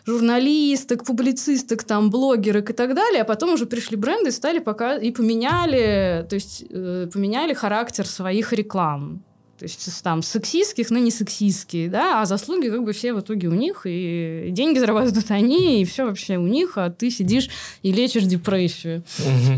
[0.08, 4.96] журналисток, публицисток, там, блогерок и так далее, а потом уже пришли бренды и стали пока
[4.96, 9.22] и поменяли, то есть э, поменяли характер своих реклам.
[9.60, 13.48] То есть там сексистских, но не сексистские, да, а заслуги как бы все в итоге
[13.48, 17.50] у них, и деньги зарабатывают они, и все вообще у них, а ты сидишь
[17.82, 19.04] и лечишь депрессию,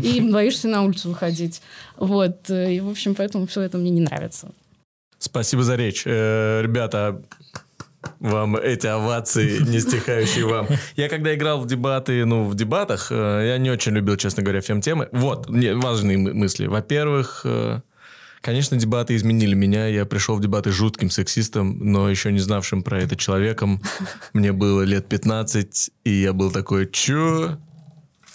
[0.02, 1.60] и боишься на улицу выходить.
[1.96, 4.50] Вот, и, в общем, поэтому все это мне не нравится.
[5.18, 6.04] Спасибо за речь.
[6.06, 7.22] Э, ребята,
[8.18, 10.66] вам эти овации, не стихающие вам.
[10.96, 14.60] Я когда играл в дебаты, ну, в дебатах, э, я не очень любил, честно говоря,
[14.60, 15.08] фем-темы.
[15.12, 16.66] Вот, не, важные мысли.
[16.66, 17.80] Во-первых, э,
[18.40, 19.86] конечно, дебаты изменили меня.
[19.86, 23.82] Я пришел в дебаты жутким сексистом, но еще не знавшим про это человеком.
[24.32, 27.58] Мне было лет 15, и я был такой, чё?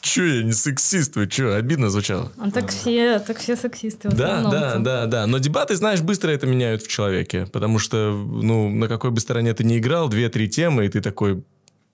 [0.05, 1.15] Че я не сексист?
[1.15, 2.31] Вы че, обидно звучало?
[2.37, 4.09] А так все, так все сексисты.
[4.09, 5.25] Да, да, да, да.
[5.25, 7.47] Но дебаты, знаешь, быстро это меняют в человеке.
[7.51, 11.43] Потому что, ну, на какой бы стороне ты не играл, две-три темы, и ты такой,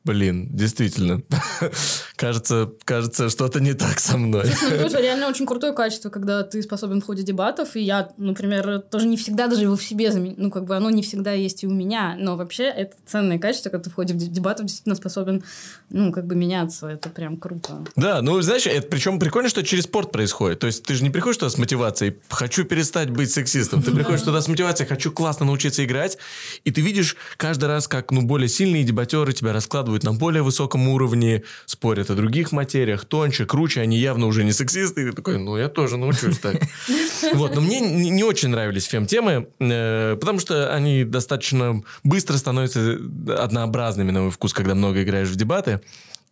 [0.04, 1.22] Блин, действительно.
[2.22, 4.48] кажется, кажется, что-то не так со мной.
[4.48, 7.76] Честно, тоже реально очень крутое качество, когда ты способен в ходе дебатов.
[7.76, 10.36] И я, например, тоже не всегда даже его в себе заменю.
[10.38, 12.16] Ну, как бы оно не всегда есть и у меня.
[12.20, 15.44] Но вообще это ценное качество, когда ты в ходе дебатов действительно способен,
[15.90, 16.88] ну, как бы меняться.
[16.88, 17.84] Это прям круто.
[17.96, 20.60] Да, ну, знаешь, это причем прикольно, что через спорт происходит.
[20.60, 23.82] То есть ты же не приходишь туда с мотивацией «хочу перестать быть сексистом».
[23.82, 26.18] Ты приходишь туда с мотивацией «хочу классно научиться играть».
[26.66, 30.44] И ты видишь каждый раз, как, ну, более сильные дебатеры тебя раскладывают выкладывают на более
[30.44, 35.12] высоком уровне, спорят о других материях, тоньше, круче, они явно уже не сексисты, и ты
[35.12, 36.56] такой, ну, я тоже научусь так.
[37.34, 42.98] Вот, но мне не очень нравились фем-темы, э, потому что они достаточно быстро становятся
[43.38, 45.80] однообразными на мой вкус, когда много играешь в дебаты.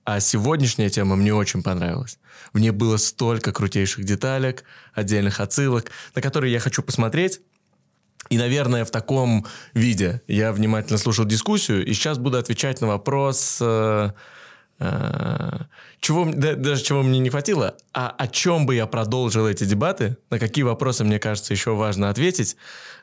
[0.06, 2.17] А сегодняшняя тема мне очень понравилась.
[2.54, 7.41] В ней было столько крутейших деталек, отдельных отсылок, на которые я хочу посмотреть.
[8.29, 13.58] И, наверное, в таком виде я внимательно слушал дискуссию, и сейчас буду отвечать на вопрос,
[13.62, 14.12] э,
[14.80, 15.60] э,
[16.00, 20.40] чего, даже чего мне не хватило, а о чем бы я продолжил эти дебаты, на
[20.40, 22.56] какие вопросы, мне кажется, еще важно ответить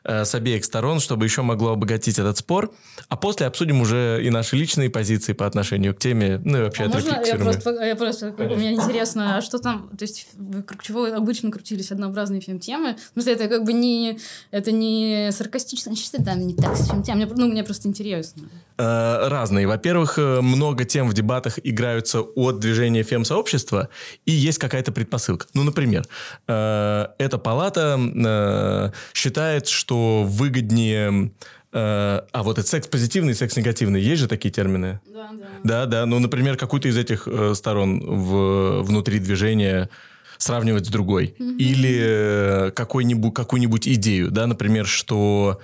[0.03, 2.73] э, с обеих сторон, чтобы еще могло обогатить этот спор.
[3.09, 6.83] А после обсудим уже и наши личные позиции по отношению к теме, ну и вообще
[6.85, 8.57] а можно я просто, я просто Конечно.
[8.57, 12.95] мне интересно, а что там, то есть вокруг чего обычно крутились однообразные фем-темы?
[13.11, 14.17] В смысле, это как бы не,
[14.51, 18.49] это не саркастично, что там не так с фем-тем, мне, ну, мне просто интересно.
[18.79, 19.67] Э, разные.
[19.67, 23.89] Во-первых, э, много тем в дебатах играются от движения фем-сообщества,
[24.25, 25.47] и есть какая-то предпосылка.
[25.53, 26.05] Ну, например,
[26.47, 31.31] э, эта палата э, считает, что выгоднее...
[31.73, 34.01] Э, а вот это секс-позитивный и секс-негативный.
[34.01, 34.99] Есть же такие термины?
[35.13, 35.47] Да, да.
[35.63, 36.05] Да, да.
[36.05, 39.89] Ну, например, какую-то из этих э, сторон в, внутри движения
[40.37, 41.35] сравнивать с другой.
[41.37, 41.57] Mm-hmm.
[41.57, 45.59] Или э, какой-нибудь, какую-нибудь идею, да, например, что...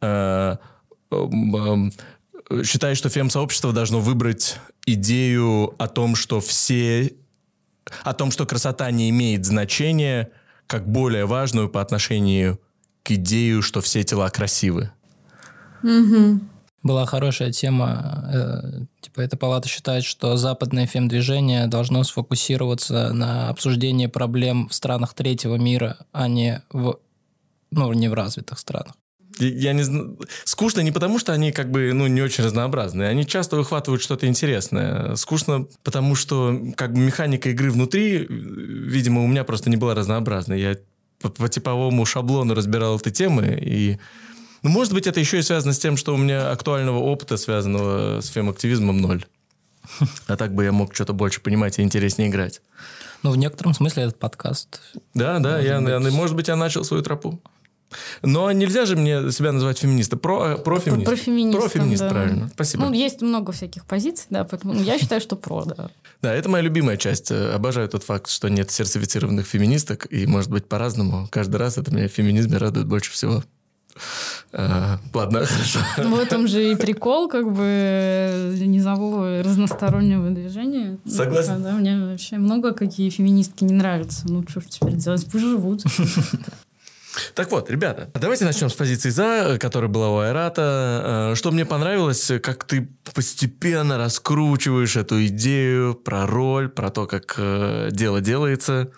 [0.00, 0.56] Э,
[1.10, 1.90] э,
[2.64, 7.14] считаю, что фем-сообщество должно выбрать идею о том, что все...
[8.02, 10.30] о том, что красота не имеет значения,
[10.66, 12.60] как более важную по отношению
[13.02, 14.90] к идею, что все тела красивы.
[15.82, 16.40] Угу.
[16.82, 24.06] Была хорошая тема, э, типа эта палата считает, что западное фем-движение должно сфокусироваться на обсуждении
[24.06, 26.98] проблем в странах третьего мира, а не в,
[27.70, 28.94] ну, не в развитых странах
[29.38, 33.08] я не знаю, скучно не потому, что они как бы, ну, не очень разнообразные.
[33.08, 35.16] Они часто выхватывают что-то интересное.
[35.16, 40.60] Скучно, потому что как бы механика игры внутри, видимо, у меня просто не была разнообразной.
[40.60, 40.76] Я
[41.20, 43.98] по, по типовому шаблону разбирал эти темы, и
[44.62, 48.20] ну, может быть, это еще и связано с тем, что у меня актуального опыта, связанного
[48.20, 49.24] с фем-активизмом, ноль.
[50.26, 52.62] А так бы я мог что-то больше понимать и интереснее играть.
[53.22, 54.80] Ну, в некотором смысле этот подкаст.
[55.12, 55.90] Да, да, я, быть...
[55.90, 57.40] я, может быть, я начал свою тропу.
[58.22, 60.18] Но нельзя же мне себя называть феминистом.
[60.18, 61.06] Про, профеминист.
[61.06, 61.58] Профеминист.
[61.58, 62.10] Профеминист, да.
[62.10, 62.48] правильно.
[62.48, 62.84] Спасибо.
[62.84, 65.90] Ну, есть много всяких позиций, да, поэтому я считаю, что про, да.
[66.22, 67.30] Да, это моя любимая часть.
[67.32, 71.28] Обожаю тот факт, что нет сертифицированных феминисток, и может быть по-разному.
[71.30, 73.42] Каждый раз это меня в феминизме радует больше всего.
[74.52, 75.80] А, ладно, хорошо.
[76.08, 80.98] В этом же и прикол, как бы, низового разностороннего движения.
[81.06, 81.62] Согласен.
[81.62, 84.26] Да, мне вообще много какие феминистки не нравятся.
[84.28, 85.26] Ну, что ж теперь делать?
[85.30, 85.82] Пусть живут.
[87.34, 91.30] Так вот, ребята, давайте начнем с позиции «за», которая была у Айрата.
[91.32, 97.34] Э, что мне понравилось, как ты постепенно раскручиваешь эту идею про роль, про то, как
[97.38, 98.90] э, дело делается,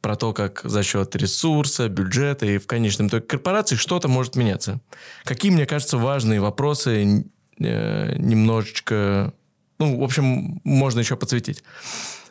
[0.00, 4.80] про то, как за счет ресурса, бюджета и в конечном итоге корпорации что-то может меняться.
[5.24, 7.24] Какие, мне кажется, важные вопросы
[7.58, 9.32] э, немножечко...
[9.78, 11.62] Ну, в общем, можно еще подсветить.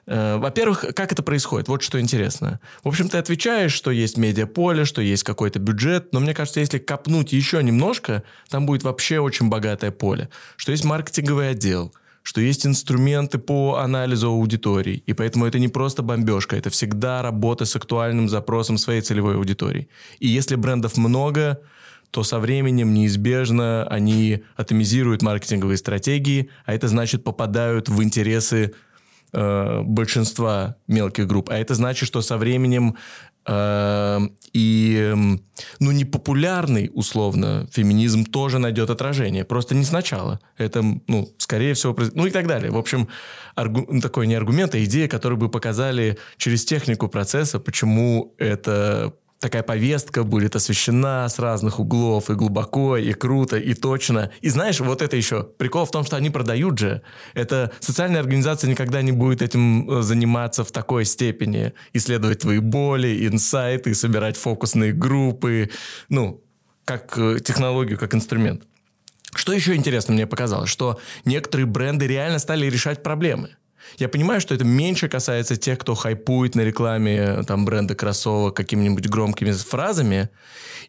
[0.07, 1.67] Э, во-первых, как это происходит?
[1.67, 2.59] Вот что интересно.
[2.83, 6.79] В общем, ты отвечаешь, что есть медиаполе, что есть какой-то бюджет, но мне кажется, если
[6.79, 10.29] копнуть еще немножко, там будет вообще очень богатое поле.
[10.55, 11.93] Что есть маркетинговый отдел,
[12.23, 15.03] что есть инструменты по анализу аудитории.
[15.05, 19.89] И поэтому это не просто бомбежка, это всегда работа с актуальным запросом своей целевой аудитории.
[20.19, 21.59] И если брендов много,
[22.11, 28.73] то со временем неизбежно они атомизируют маркетинговые стратегии, а это значит попадают в интересы
[29.33, 31.49] э, большинства мелких групп.
[31.49, 32.95] А это значит, что со временем
[33.45, 34.19] э,
[34.53, 35.13] и,
[35.79, 39.45] ну, непопулярный, условно, феминизм тоже найдет отражение.
[39.45, 40.39] Просто не сначала.
[40.57, 42.71] Это, ну, скорее всего, ну и так далее.
[42.71, 43.07] В общем,
[43.55, 49.13] аргу, ну, такой не аргумент, а идея, которую бы показали через технику процесса, почему это
[49.39, 54.31] такая повестка будет освещена с разных углов и глубоко, и круто, и точно.
[54.41, 57.01] И знаешь, вот это еще прикол в том, что они продают же.
[57.33, 61.73] Это социальная организация никогда не будет этим э, заниматься в такой степени.
[61.93, 65.69] Исследовать твои боли, инсайты, собирать фокусные группы.
[66.09, 66.43] Ну,
[66.85, 68.63] как э, технологию, как инструмент.
[69.35, 73.55] Что еще интересно мне показалось, что некоторые бренды реально стали решать проблемы.
[73.97, 79.07] Я понимаю, что это меньше касается тех, кто хайпует на рекламе там, бренда кроссовок какими-нибудь
[79.07, 80.29] громкими фразами,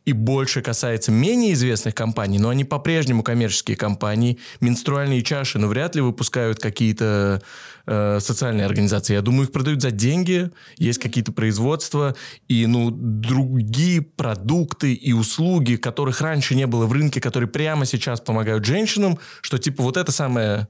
[0.05, 4.39] и больше касается менее известных компаний, но они по-прежнему коммерческие компании.
[4.61, 7.43] Менструальные чаши, но вряд ли выпускают какие-то
[7.87, 9.15] э, социальные организации.
[9.15, 12.15] Я думаю, их продают за деньги, есть какие-то производства,
[12.49, 18.21] и ну, другие продукты и услуги, которых раньше не было в рынке, которые прямо сейчас
[18.21, 20.69] помогают женщинам, что типа вот это самое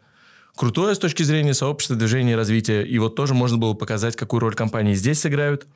[0.58, 2.82] крутое с точки зрения сообщества, движения и развития.
[2.82, 5.66] И вот тоже можно было показать, какую роль компании здесь сыграют.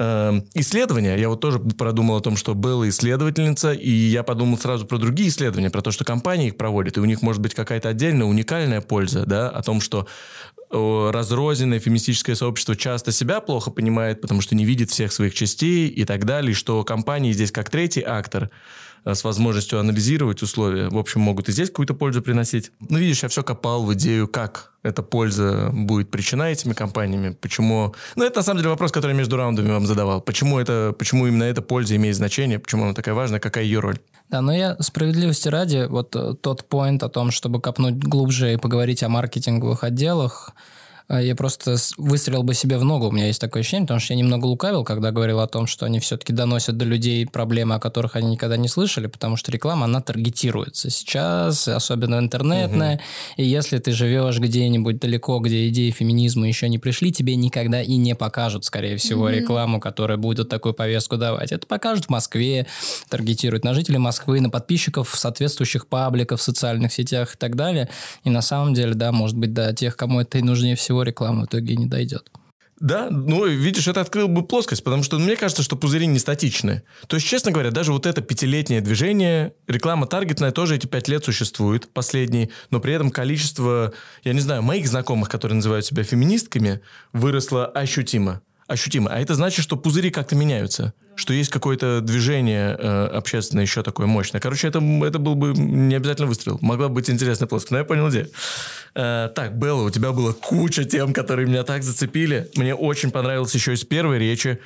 [0.00, 1.16] Эм, исследования.
[1.16, 5.30] Я вот тоже продумал о том, что была исследовательница, и я подумал сразу про другие
[5.30, 8.80] исследования, про то, что компании их проводят, и у них может быть какая-то отдельная, уникальная
[8.80, 10.06] польза, да, о том, что
[10.70, 16.04] разрозненное феминистическое сообщество часто себя плохо понимает, потому что не видит всех своих частей и
[16.04, 18.50] так далее, и что компании здесь как третий актор
[19.04, 22.72] с возможностью анализировать условия, в общем, могут и здесь какую-то пользу приносить.
[22.80, 27.94] Ну, видишь, я все копал в идею, как эта польза будет причина этими компаниями, почему...
[28.16, 30.20] Ну, это на самом деле вопрос, который я между раундами вам задавал.
[30.20, 33.98] Почему, это, почему именно эта польза имеет значение, почему она такая важная, какая ее роль?
[34.28, 38.56] Да, но я справедливости ради, вот э, тот поинт о том, чтобы копнуть глубже и
[38.56, 40.52] поговорить о маркетинговых отделах,
[41.08, 43.08] я просто выстрелил бы себе в ногу.
[43.08, 45.86] У меня есть такое ощущение, потому что я немного лукавил, когда говорил о том, что
[45.86, 49.86] они все-таки доносят до людей проблемы, о которых они никогда не слышали, потому что реклама,
[49.86, 52.96] она таргетируется сейчас, особенно интернетная.
[52.96, 53.02] Угу.
[53.38, 57.96] И если ты живешь где-нибудь далеко, где идеи феминизма еще не пришли, тебе никогда и
[57.96, 59.30] не покажут, скорее всего, угу.
[59.30, 61.52] рекламу, которая будет такую повестку давать.
[61.52, 62.66] Это покажут в Москве,
[63.08, 67.88] таргетируют на жителей Москвы, на подписчиков соответствующих пабликов в социальных сетях и так далее.
[68.24, 71.02] И на самом деле, да, может быть, до тех, кому это и нужнее всего, него
[71.04, 72.30] реклама в итоге не дойдет.
[72.80, 76.20] Да, ну, видишь, это открыл бы плоскость, потому что ну, мне кажется, что пузыри не
[76.20, 76.82] статичны.
[77.08, 81.24] То есть, честно говоря, даже вот это пятилетнее движение, реклама таргетная тоже эти пять лет
[81.24, 83.92] существует, последний, но при этом количество,
[84.22, 86.80] я не знаю, моих знакомых, которые называют себя феминистками,
[87.12, 88.42] выросло ощутимо.
[88.68, 89.10] Ощутимо.
[89.10, 94.06] А это значит, что пузыри как-то меняются что есть какое-то движение э, общественное еще такое
[94.06, 94.40] мощное.
[94.40, 96.58] Короче, это, это был бы не обязательно выстрел.
[96.60, 98.28] Могла бы быть интересная плоскость, но я понял где.
[98.94, 102.48] Э, так, Белла, у тебя была куча тем, которые меня так зацепили.
[102.54, 104.60] Мне очень понравилось еще из первой речи,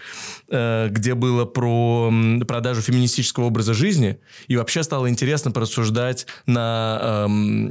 [0.51, 2.13] э, где было про
[2.47, 4.19] продажу феминистического образа жизни.
[4.47, 7.27] И вообще стало интересно порассуждать на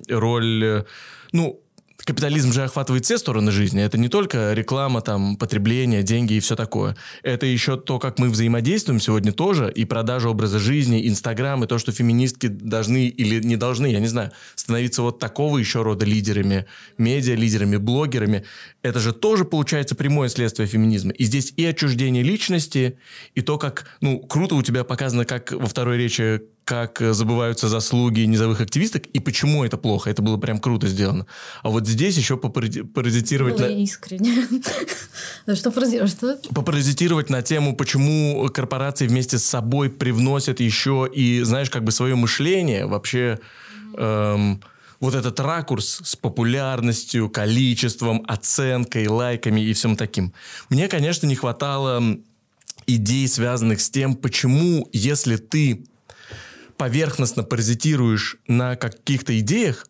[0.09, 0.86] э, роль...
[1.34, 1.61] Ну,
[2.04, 3.82] капитализм же охватывает все стороны жизни.
[3.82, 6.95] Это не только реклама, там, потребление, деньги и все такое.
[7.24, 11.78] Это еще то, как мы взаимодействуем сегодня тоже, и продажа образа жизни, Инстаграм, и то,
[11.78, 16.66] что феминистки должны или не должны, я не знаю, становиться вот такого еще рода лидерами,
[16.97, 18.43] медиа-лидерами, блогерами.
[18.82, 21.12] Это же тоже, получается, прямое следствие феминизма.
[21.12, 22.97] И здесь и отчуждение личности,
[23.36, 27.68] и то, как, ну, круто у тебя показано, как во второй речи как э, забываются
[27.68, 30.09] заслуги низовых активисток и почему это плохо.
[30.09, 31.26] Это было прям круто сделано.
[31.64, 33.57] А вот здесь еще попаразитировать...
[33.57, 33.84] Было на...
[33.84, 34.47] искренне.
[35.55, 36.39] Что что?
[36.53, 42.16] Попаразитировать на тему, почему корпорации вместе с собой привносят еще и, знаешь, как бы свое
[42.16, 43.39] мышление вообще...
[43.97, 44.62] Эм,
[44.99, 50.32] вот этот ракурс с популярностью, количеством, оценкой, лайками и всем таким.
[50.70, 52.20] Мне, конечно, не хватало
[52.86, 55.86] идей, связанных с тем, почему, если ты
[56.82, 59.86] поверхностно паразитируешь на каких-то идеях,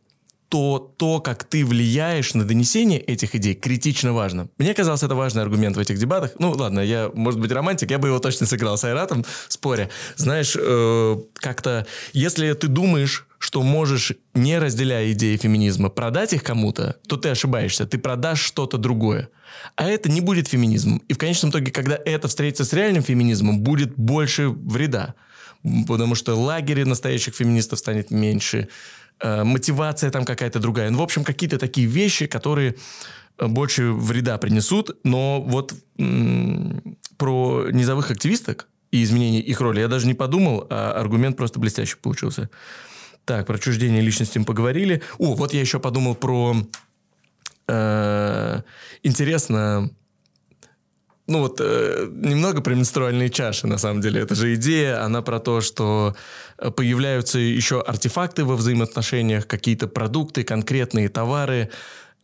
[0.49, 4.49] то то, как ты влияешь на донесение этих идей, критично важно.
[4.57, 6.31] Мне казалось, это важный аргумент в этих дебатах.
[6.39, 9.89] Ну, ладно, я, может быть, романтик, я бы его точно сыграл с Айратом в споре.
[10.17, 16.97] Знаешь, э, как-то, если ты думаешь, что можешь, не разделяя идеи феминизма, продать их кому-то,
[17.07, 17.85] то ты ошибаешься.
[17.85, 19.29] Ты продашь что-то другое.
[19.77, 21.01] А это не будет феминизмом.
[21.07, 25.15] И в конечном итоге, когда это встретится с реальным феминизмом, будет больше вреда
[25.87, 28.67] потому что лагерей настоящих феминистов станет меньше,
[29.19, 30.89] э, мотивация там какая-то другая.
[30.89, 32.75] Ну, в общем, какие-то такие вещи, которые
[33.37, 35.73] э, больше вреда принесут, но вот
[37.17, 41.95] про низовых активисток и изменение их роли я даже не подумал, а аргумент просто блестящий
[41.95, 42.49] получился.
[43.25, 45.01] Так, про чуждение личности мы поговорили.
[45.17, 46.55] О, вот я еще подумал про...
[47.67, 48.61] Э,
[49.03, 49.91] интересно,
[51.31, 54.21] ну вот э, немного про менструальные чаши, на самом деле.
[54.21, 56.15] Это же идея, она про то, что
[56.57, 61.69] э, появляются еще артефакты во взаимоотношениях, какие-то продукты, конкретные товары.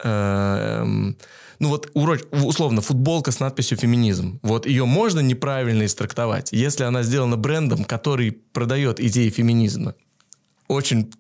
[0.03, 1.13] Э, э,
[1.59, 1.89] ну вот
[2.31, 4.39] условно футболка с надписью «феминизм».
[4.43, 9.95] Вот ее можно неправильно истрактовать, если она сделана брендом, который продает идеи феминизма.
[10.67, 11.11] Очень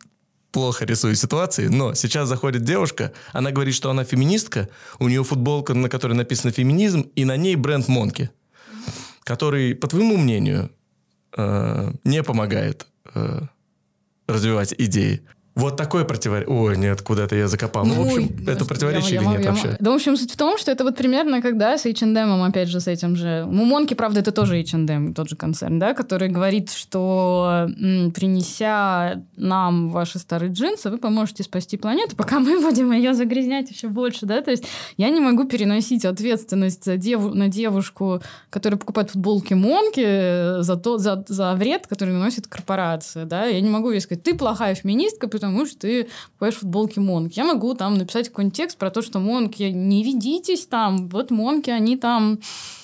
[0.57, 5.75] плохо рисую ситуации, но сейчас заходит девушка, она говорит, что она феминистка, у нее футболка,
[5.75, 8.31] на которой написано «феминизм», и на ней бренд Монки,
[9.23, 10.71] который, по твоему мнению,
[11.37, 13.41] э, не помогает э,
[14.27, 15.21] развивать идеи.
[15.57, 16.55] Вот такое противоречие.
[16.55, 17.83] Ой, нет, куда-то я закопал.
[17.83, 19.77] Ну, ну в общем, Ой, это противоречие я, или я, нет я, вообще?
[19.79, 22.79] Да, в общем, суть в том, что это вот примерно когда с H&M, опять же,
[22.79, 23.43] с этим же...
[23.47, 29.89] Мумонки, правда, это тоже H&M, тот же концерн, да, который говорит, что м, принеся нам
[29.89, 34.41] ваши старые джинсы, вы поможете спасти планету, пока мы будем ее загрязнять еще больше, да,
[34.41, 34.65] то есть
[34.97, 40.75] я не могу переносить ответственность за деву, на девушку, которая покупает футболки Монки э, за,
[40.75, 44.75] то, за, за вред, который наносит корпорация, да, я не могу ей сказать, ты плохая
[44.75, 47.33] феминистка, потому потому что ты покупаешь футболки Монк.
[47.33, 51.69] Я могу там написать какой-нибудь текст про то, что Монки, не ведитесь там, вот Монки,
[51.69, 52.39] они там...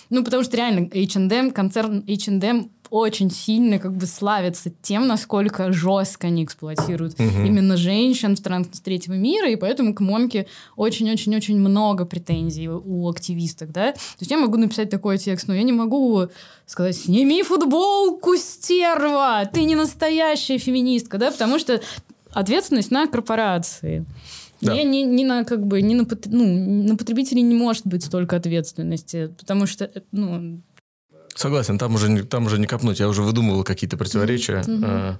[0.09, 6.27] Ну, потому что реально H&M, концерн H&M очень сильно как бы славятся тем, насколько жестко
[6.27, 7.43] они эксплуатируют Мгм.
[7.43, 10.45] именно женщин в странах третьего мира, и поэтому к Монке
[10.75, 13.93] очень-очень-очень много претензий у активисток, да.
[13.93, 16.27] То есть я могу написать такой текст, но я не могу
[16.67, 19.49] сказать «Сними футболку, стерва!
[19.51, 21.81] Ты не настоящая феминистка», да, потому что
[22.33, 24.05] ответственность на корпорации.
[24.61, 24.73] Да.
[24.73, 28.37] Не, не, не на как бы не на, ну, на потребителей не может быть столько
[28.37, 30.61] ответственности, потому что э, ну,
[31.35, 32.99] Согласен, там уже, там уже не копнуть.
[32.99, 34.63] Я уже выдумывал какие-то противоречия.
[34.65, 34.83] Мгм.
[34.85, 35.19] А,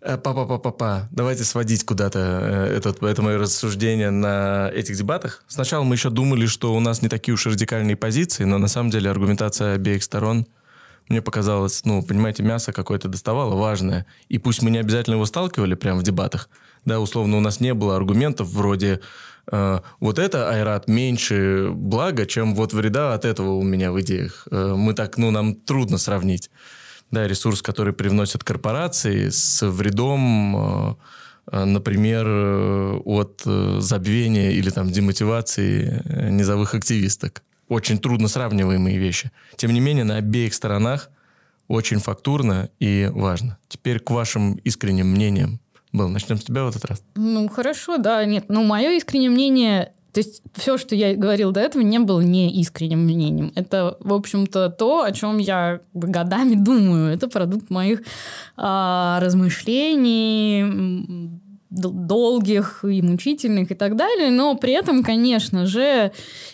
[0.00, 1.08] э, Па-па-па-па-па.
[1.10, 5.44] Давайте сводить куда-то э, этот, это мое рассуждение на этих дебатах.
[5.46, 8.90] Сначала мы еще думали, что у нас не такие уж радикальные позиции, но на самом
[8.90, 10.46] деле аргументация обеих сторон
[11.08, 14.06] мне показалось, ну, понимаете, мясо какое-то доставало важное.
[14.28, 16.48] И пусть мы не обязательно его сталкивали прямо в дебатах,
[16.84, 19.00] да, условно, у нас не было аргументов вроде
[19.50, 24.46] э, вот это, Айрат, меньше блага, чем вот вреда от этого у меня в идеях.
[24.50, 26.50] Э, мы так, ну, нам трудно сравнить.
[27.10, 30.96] Да, ресурс, который привносят корпорации с вредом,
[31.46, 37.42] э, например, э, от э, забвения или там демотивации низовых активисток.
[37.68, 39.30] Очень трудно сравниваемые вещи.
[39.56, 41.10] Тем не менее, на обеих сторонах
[41.68, 43.58] очень фактурно и важно.
[43.68, 45.60] Теперь к вашим искренним мнениям.
[45.92, 47.02] Был, начнем с тебя в этот раз.
[47.14, 48.46] Ну, хорошо, да, нет.
[48.48, 49.92] Ну, мое искреннее мнение...
[50.12, 53.50] То есть все, что я говорил до этого, не было не искренним мнением.
[53.56, 57.12] Это, в общем-то, то, о чем я годами думаю.
[57.12, 58.02] Это продукт моих
[58.56, 60.62] а, размышлений,
[61.74, 64.30] долгих и мучительных и так далее.
[64.30, 66.12] Но при этом, конечно же,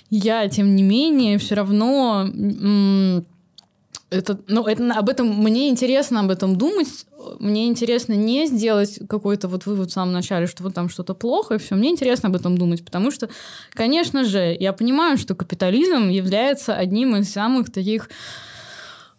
[0.09, 2.29] я, тем не менее, все равно...
[4.11, 7.07] это, ну, это, об этом мне интересно об этом думать.
[7.39, 11.55] Мне интересно не сделать какой-то вот вывод в самом начале, что вот там что-то плохо,
[11.55, 11.75] и все.
[11.75, 13.29] Мне интересно об этом думать, потому что,
[13.73, 18.09] конечно же, я понимаю, что капитализм является одним из самых таких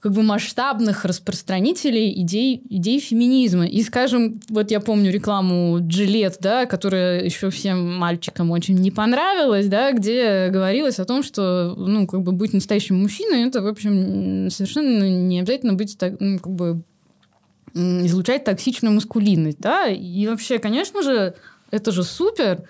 [0.01, 3.67] как бы масштабных распространителей идей, идей феминизма.
[3.67, 9.67] И, скажем, вот я помню рекламу Джилет, да, которая еще всем мальчикам очень не понравилась,
[9.67, 14.49] да, где говорилось о том, что, ну, как бы быть настоящим мужчиной, это, в общем,
[14.49, 16.81] совершенно не обязательно быть, так, ну, как бы,
[17.75, 21.35] излучать токсичную маскулинность, да, и вообще, конечно же,
[21.69, 22.63] это же супер.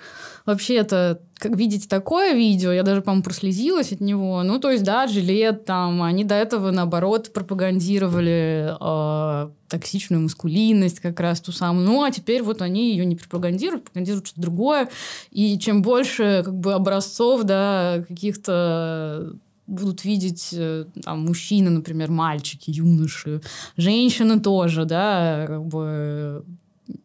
[0.45, 4.43] Вообще, это, как видите такое видео, я даже, по-моему, прослезилась от него.
[4.43, 11.19] Ну, то есть, да, жилет там, они до этого, наоборот, пропагандировали э, токсичную маскулинность как
[11.19, 11.87] раз ту самую.
[11.87, 14.89] Ну, а теперь вот они ее не пропагандируют, пропагандируют что-то другое.
[15.31, 19.33] И чем больше, как бы, образцов, да, каких-то
[19.65, 23.41] будут видеть э, там, мужчины, например, мальчики, юноши,
[23.77, 26.45] женщины тоже, да, как бы,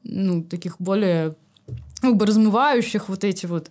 [0.04, 1.34] ну, таких более
[2.00, 3.70] как бы размывающих вот эти вот э,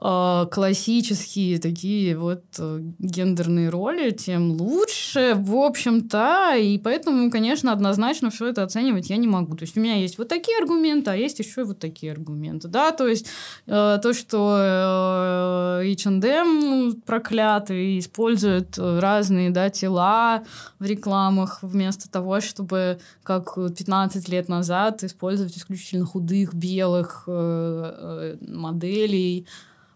[0.00, 6.56] классические такие вот э, гендерные роли, тем лучше, в общем-то.
[6.56, 9.56] И поэтому, конечно, однозначно все это оценивать я не могу.
[9.56, 12.68] То есть у меня есть вот такие аргументы, а есть еще и вот такие аргументы.
[12.68, 13.26] Да, то есть
[13.66, 20.44] э, то, что э, H&M проклятый использует разные да, тела
[20.78, 29.46] в рекламах вместо того, чтобы как 15 лет назад использовать исключительно худых, белых э, моделей.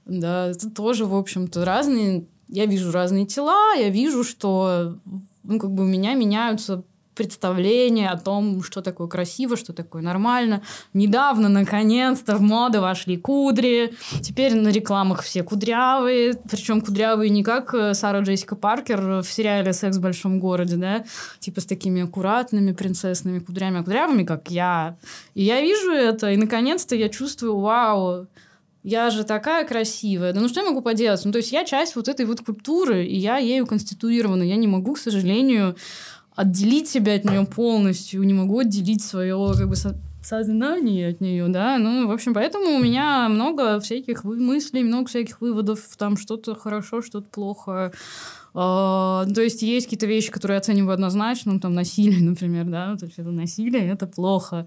[0.07, 2.27] Да, это тоже, в общем-то, разные...
[2.49, 4.99] Я вижу разные тела, я вижу, что
[5.45, 6.85] ну, как бы у меня меняются
[7.15, 10.63] представления о том, что такое красиво, что такое нормально.
[10.93, 13.95] Недавно, наконец-то, в моду вошли кудри.
[14.21, 16.35] Теперь на рекламах все кудрявые.
[16.51, 21.05] Причем кудрявые не как э, Сара Джессика Паркер в сериале «Секс в большом городе», да?
[21.39, 24.97] Типа с такими аккуратными принцессными кудрями, а кудрявыми, как я.
[25.35, 28.27] И я вижу это, и наконец-то я чувствую, вау,
[28.85, 30.32] я же такая красивая.
[30.32, 31.24] Да ну что я могу поделать?
[31.24, 34.43] Ну, то есть я часть вот этой вот культуры, и я ею конституирована.
[34.43, 35.74] Я не могу, к сожалению,
[36.37, 41.49] отделить себя от нее полностью, не могу отделить свое как бы со- сознание от нее,
[41.49, 46.55] да, ну, в общем, поэтому у меня много всяких мыслей, много всяких выводов, там что-то
[46.55, 47.93] хорошо, что-то плохо,
[48.55, 53.07] то есть есть какие-то вещи, которые я оцениваю однозначно, ну, там насилие, например, да, то
[53.07, 54.67] есть это насилие, это плохо.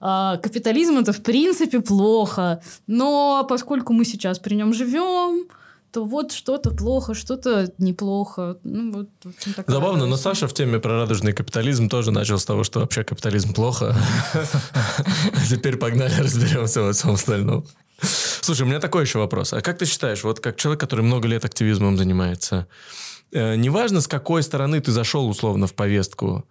[0.00, 5.46] А, Капитализм это в принципе плохо, но поскольку мы сейчас при нем живем,
[5.92, 8.58] то вот что-то плохо, что-то неплохо.
[8.62, 10.16] Ну, вот, в общем, такая Забавно, но.
[10.16, 13.96] Саша в теме про радужный капитализм тоже начал с того, что вообще капитализм плохо.
[15.48, 17.66] Теперь погнали, разберемся во всем остальном.
[18.00, 19.52] Слушай, у меня такой еще вопрос.
[19.52, 22.66] А как ты считаешь, вот как человек, который много лет активизмом занимается,
[23.32, 26.44] неважно, с какой стороны ты зашел условно в повестку,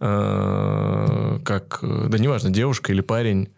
[0.00, 3.48] э, как, э, да неважно, девушка или парень,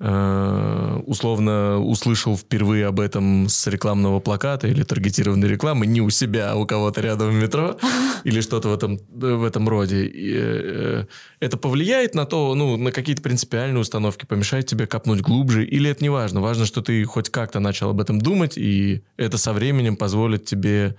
[0.00, 6.50] э, условно услышал впервые об этом с рекламного плаката или таргетированной рекламы не у себя,
[6.50, 7.76] а у кого-то рядом в метро
[8.24, 10.06] или что-то в этом, в этом роде.
[10.06, 11.04] И, э,
[11.38, 16.02] это повлияет на то, ну, на какие-то принципиальные установки, помешает тебе копнуть глубже, или это
[16.02, 16.40] не важно?
[16.40, 20.96] Важно, что ты хоть как-то начал об этом думать, и это со временем позволит тебе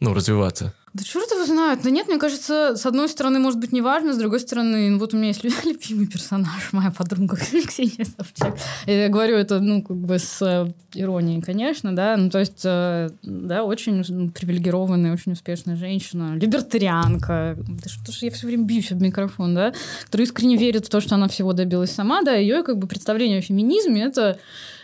[0.00, 0.72] ну, развиваться.
[0.92, 1.82] Да черт его знает.
[1.84, 5.14] Да нет, мне кажется, с одной стороны, может быть, неважно, с другой стороны, ну, вот
[5.14, 7.36] у меня есть любимый персонаж, моя подруга
[7.66, 8.56] Ксения Собчак.
[8.86, 13.10] Я говорю это, ну, как бы с э, иронией, конечно, да, ну, то есть, э,
[13.22, 19.00] да, очень привилегированная, очень успешная женщина, либертарианка, да что ж я все время бьюсь об
[19.00, 19.72] микрофон, да,
[20.06, 23.38] которая искренне верит в то, что она всего добилась сама, да, ее, как бы, представление
[23.38, 24.38] о феминизме, это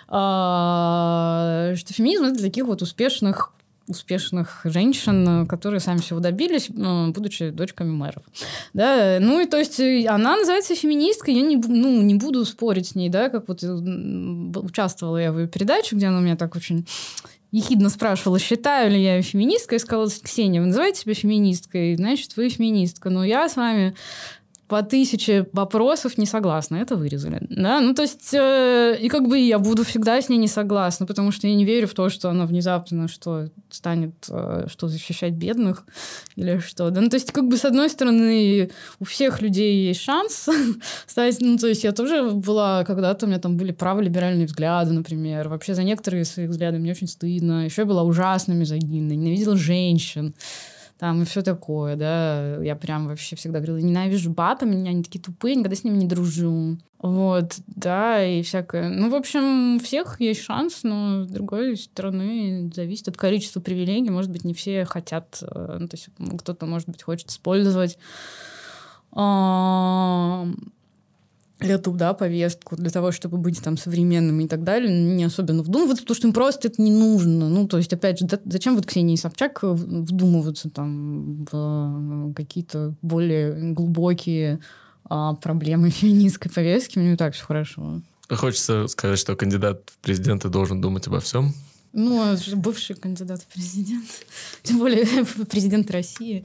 [0.09, 3.53] а, что феминизм это для таких вот успешных
[3.89, 8.23] успешных женщин, которые сами всего добились, э, будучи дочками мэров.
[8.75, 9.19] Да?
[9.21, 12.95] Ну и то есть э, она называется феминисткой, я не, ну, не буду спорить с
[12.95, 16.87] ней, да, как вот э, участвовала я в ее передаче, где она меня так очень
[17.53, 22.49] ехидно спрашивала, считаю ли я феминисткой, и сказала, Ксения, вы называете себя феминисткой, значит, вы
[22.49, 23.09] феминистка.
[23.09, 23.95] Но я с вами
[24.69, 26.77] по тысяче вопросов не согласна.
[26.77, 27.41] Это вырезали.
[27.49, 27.81] Да?
[27.81, 31.31] Ну, то есть, э, и как бы я буду всегда с ней не согласна, потому
[31.31, 35.85] что я не верю в то, что она внезапно что станет, э, что защищать бедных
[36.35, 36.91] или что.
[36.91, 37.01] Да?
[37.01, 40.49] Ну, то есть, как бы, с одной стороны, у всех людей есть шанс
[41.07, 41.41] стать...
[41.41, 45.49] Ну, то есть, я тоже была когда-то, у меня там были праволиберальные взгляды, например.
[45.49, 47.65] Вообще за некоторые свои взгляды мне очень стыдно.
[47.65, 50.35] Еще я была ужасно мизогинной, ненавидела женщин
[50.99, 52.63] там и все такое, да.
[52.63, 56.07] Я прям вообще всегда говорила, ненавижу баб, меня они такие тупые, никогда с ними не
[56.07, 56.79] дружу.
[56.99, 58.89] Вот, да, и всякое.
[58.89, 64.11] Ну, в общем, у всех есть шанс, но с другой стороны зависит от количества привилегий.
[64.11, 66.09] Может быть, не все хотят, э, ну, то есть
[66.41, 67.99] кто-то, может быть, хочет использовать
[71.59, 76.03] эту, да, повестку для того, чтобы быть там современными и так далее, не особенно вдумываться,
[76.03, 77.49] потому что им просто это не нужно.
[77.49, 83.73] Ну, то есть, опять же, да, зачем вот Ксении Собчак вдумываться там в какие-то более
[83.73, 84.61] глубокие
[85.05, 86.99] а, проблемы феминистской повестки?
[86.99, 88.03] Мне и так все хорошо.
[88.29, 91.55] Хочется сказать, что кандидат в президенты должен думать обо всем.
[91.93, 94.07] Ну, бывший кандидат в президент.
[94.63, 95.07] Тем более
[95.51, 96.45] президент России.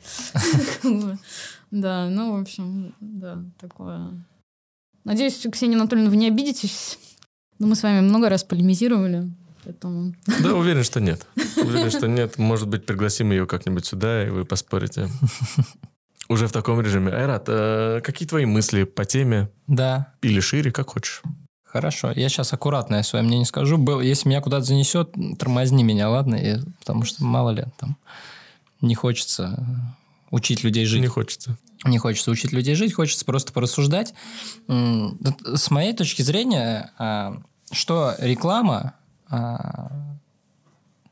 [1.71, 4.11] Да, ну, в общем, да, такое
[5.03, 6.97] Надеюсь, Ксения Анатольевна, вы не обидитесь.
[7.59, 9.31] Но мы с вами много раз полемизировали.
[9.63, 10.15] Поэтому...
[10.41, 11.27] Да, уверен, что нет.
[11.57, 12.37] Уверен, что нет.
[12.37, 15.09] Может быть, пригласим ее как-нибудь сюда, и вы поспорите.
[16.29, 17.11] Уже в таком режиме.
[17.11, 19.49] Айрат, а какие твои мысли по теме?
[19.67, 20.13] Да.
[20.21, 21.21] Или шире, как хочешь.
[21.63, 22.11] Хорошо.
[22.11, 24.01] Я сейчас аккуратно я свое мнение скажу.
[24.01, 26.35] Если меня куда-то занесет, тормозни меня, ладно?
[26.35, 27.97] И, потому что мало ли, там
[28.81, 29.63] не хочется
[30.31, 31.01] учить людей жить.
[31.01, 31.57] Не хочется.
[31.83, 34.13] Не хочется учить людей жить, хочется просто порассуждать.
[34.67, 38.93] С моей точки зрения, а, что реклама,
[39.29, 40.11] а,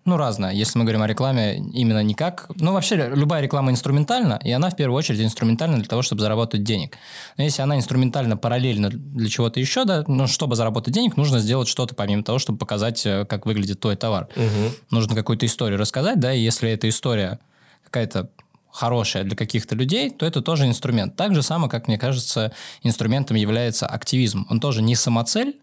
[0.09, 0.53] ну, разная.
[0.53, 2.49] Если мы говорим о рекламе именно не как...
[2.55, 6.63] Ну, вообще, любая реклама инструментальна, и она в первую очередь инструментальна для того, чтобы заработать
[6.63, 6.97] денег.
[7.37, 11.67] Но если она инструментальна параллельно для чего-то еще, да, ну, чтобы заработать денег, нужно сделать
[11.67, 14.29] что-то помимо того, чтобы показать, э, как выглядит твой товар.
[14.35, 14.73] Угу.
[14.91, 17.39] Нужно какую-то историю рассказать, да, и если эта история
[17.83, 18.31] какая-то
[18.71, 21.15] хорошее для каких-то людей, то это тоже инструмент.
[21.15, 22.51] Так же самое, как мне кажется,
[22.83, 24.45] инструментом является активизм.
[24.49, 25.59] Он тоже не самоцель,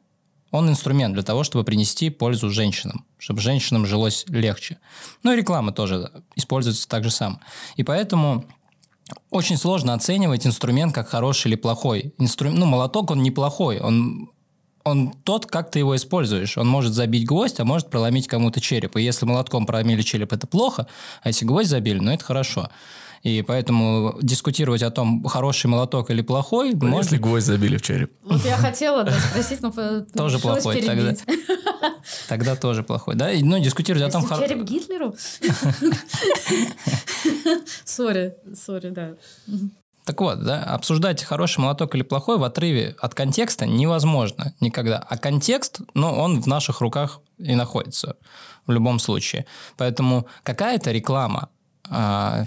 [0.51, 4.79] он инструмент для того, чтобы принести пользу женщинам, чтобы женщинам жилось легче.
[5.23, 7.41] Ну и реклама тоже используется так же самое.
[7.77, 8.45] И поэтому
[9.31, 12.15] очень сложно оценивать инструмент как хороший или плохой.
[12.19, 12.51] Инстру...
[12.51, 14.31] Ну, молоток, он неплохой, он
[14.87, 16.57] он тот, как ты его используешь.
[16.57, 18.97] Он может забить гвоздь, а может проломить кому-то череп.
[18.97, 20.87] И если молотком проломили череп, это плохо,
[21.23, 22.71] а если гвоздь забили, ну это хорошо.
[23.25, 26.75] И поэтому дискутировать о том, хороший молоток или плохой...
[26.75, 27.15] Ну, можно...
[27.15, 28.13] Если гвоздь забили в череп.
[28.23, 29.73] Вот я хотела да, спросить, но
[30.15, 31.15] Тоже плохой тогда.
[32.29, 33.31] Тогда тоже плохой, да?
[33.41, 34.29] Ну, дискутировать о том...
[34.29, 35.17] Череп Гитлеру?
[37.85, 39.17] Sorry, sorry, да.
[40.07, 44.99] Так вот, да, обсуждать хороший молоток или плохой в отрыве от контекста невозможно никогда.
[44.99, 48.17] А контекст, ну, он в наших руках и находится
[48.69, 49.47] в любом случае.
[49.77, 51.49] Поэтому какая-то реклама,
[51.91, 52.45] а,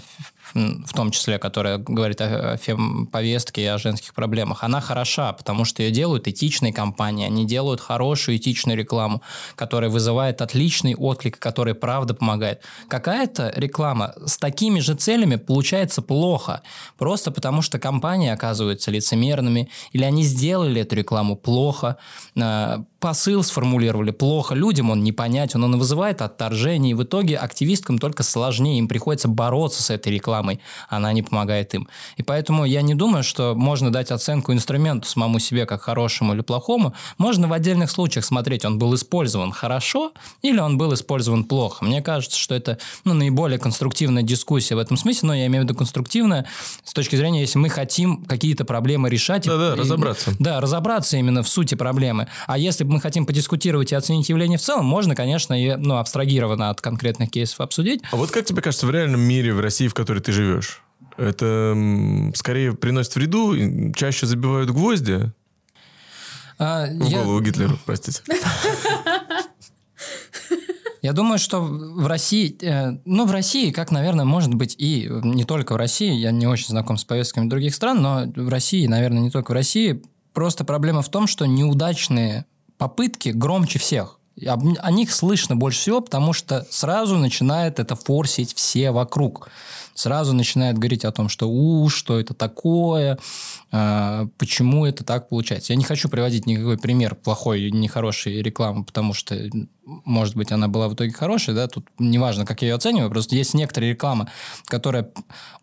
[0.54, 5.82] в том числе, которая говорит о фем-повестке и о женских проблемах, она хороша, потому что
[5.82, 9.22] ее делают этичные компании, они делают хорошую этичную рекламу,
[9.54, 12.62] которая вызывает отличный отклик, которая правда помогает.
[12.88, 16.62] Какая-то реклама с такими же целями получается плохо,
[16.98, 21.96] просто потому что компании оказываются лицемерными, или они сделали эту рекламу плохо,
[22.38, 28.22] а, посыл сформулировали плохо, людям он непонятен, он вызывает отторжение, и в итоге активисткам только
[28.22, 30.39] сложнее, им приходится бороться с этой рекламой,
[30.88, 31.88] она не помогает им.
[32.16, 36.40] И поэтому я не думаю, что можно дать оценку инструменту самому себе как хорошему или
[36.40, 36.94] плохому.
[37.18, 40.12] Можно в отдельных случаях смотреть, он был использован хорошо
[40.42, 41.84] или он был использован плохо.
[41.84, 45.64] Мне кажется, что это ну, наиболее конструктивная дискуссия в этом смысле, но я имею в
[45.66, 46.46] виду конструктивная
[46.84, 49.46] с точки зрения, если мы хотим какие-то проблемы решать.
[49.46, 50.34] Да-да, и, разобраться.
[50.38, 52.28] Да, разобраться именно в сути проблемы.
[52.46, 56.70] А если мы хотим подискутировать и оценить явление в целом, можно, конечно, и ну, абстрагированно
[56.70, 58.02] от конкретных кейсов обсудить.
[58.10, 60.82] А вот как тебе кажется, в реальном мире, в России, в которой ты живешь,
[61.16, 61.76] это
[62.34, 65.32] скорее приносит вреду, чаще забивают гвозди?
[66.58, 67.22] А, в я...
[67.22, 68.22] голову Гитлеру, простите.
[71.02, 75.44] Я думаю, что в России, э, ну, в России, как, наверное, может быть и не
[75.44, 79.22] только в России, я не очень знаком с повестками других стран, но в России, наверное,
[79.22, 80.02] не только в России,
[80.34, 82.44] просто проблема в том, что неудачные
[82.76, 84.19] попытки громче всех.
[84.46, 89.48] О них слышно больше всего, потому что сразу начинает это форсить все вокруг.
[89.94, 93.18] Сразу начинает говорить о том, что у, что это такое,
[93.70, 95.72] э, почему это так получается.
[95.74, 99.36] Я не хочу приводить никакой пример плохой, нехорошей рекламы, потому что,
[99.84, 103.34] может быть, она была в итоге хорошей, да, тут неважно, как я ее оцениваю, просто
[103.34, 104.28] есть некоторые рекламы,
[104.66, 105.10] которая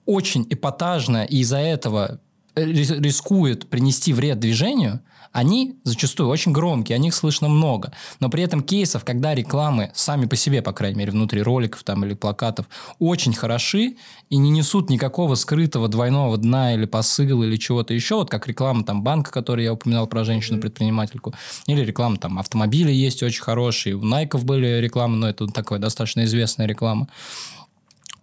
[0.06, 2.20] очень эпатажна, и из-за этого
[2.56, 5.00] рискует принести вред движению–
[5.38, 7.94] они зачастую очень громкие, о них слышно много.
[8.20, 12.04] Но при этом кейсов, когда рекламы сами по себе, по крайней мере, внутри роликов там,
[12.04, 12.66] или плакатов,
[12.98, 13.98] очень хороши
[14.32, 18.84] и не несут никакого скрытого двойного дна или посыла или чего-то еще, вот как реклама
[18.84, 21.36] там банка, который я упоминал про женщину-предпринимательку,
[21.68, 26.24] или реклама там автомобиля есть очень хорошие, у Найков были рекламы, но это такая достаточно
[26.24, 27.08] известная реклама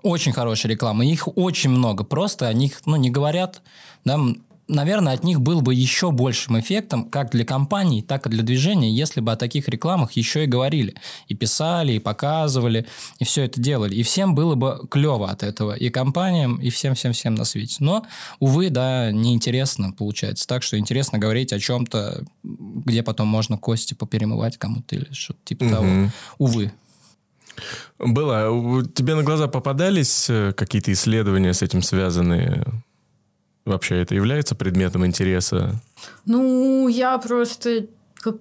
[0.03, 1.07] очень хорошая реклама.
[1.07, 2.05] Их очень много.
[2.05, 3.63] Просто о них ну, не говорят.
[4.05, 4.21] Да,
[4.69, 8.91] наверное, от них был бы еще большим эффектом как для компаний, так и для движения,
[8.91, 10.95] если бы о таких рекламах еще и говорили.
[11.29, 12.87] И писали, и показывали,
[13.19, 13.95] и все это делали.
[13.95, 15.75] И всем было бы клево от этого.
[15.75, 17.77] И компаниям, и всем-всем-всем на свете.
[17.81, 18.07] Но,
[18.41, 20.47] увы, да, неинтересно получается.
[20.47, 25.65] Так что интересно говорить о чем-то, где потом можно кости поперемывать кому-то или что-то типа
[25.65, 25.73] угу.
[25.73, 26.11] того.
[26.39, 26.73] Увы.
[27.99, 28.85] Было.
[28.95, 32.65] Тебе на глаза попадались э, какие-то исследования с этим связанные?
[33.65, 35.81] Вообще это является предметом интереса?
[36.27, 37.87] Ну, я просто...
[38.15, 38.37] Как,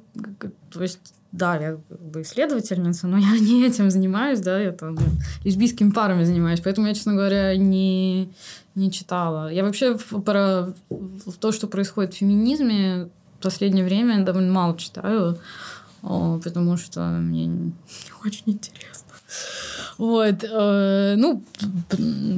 [0.72, 1.00] то есть,
[1.32, 4.98] да, я как бы исследовательница, но я не этим занимаюсь, да, я там
[5.44, 8.34] лесбийскими парами занимаюсь, поэтому я, честно говоря, не,
[8.76, 9.52] не читала.
[9.52, 10.74] Я вообще про
[11.40, 13.10] то, что происходит в феминизме,
[13.40, 15.38] в последнее время довольно мало читаю,
[16.02, 17.74] потому что мне не
[18.26, 19.14] очень интересно.
[19.98, 20.44] Вот.
[20.44, 21.44] Э, ну,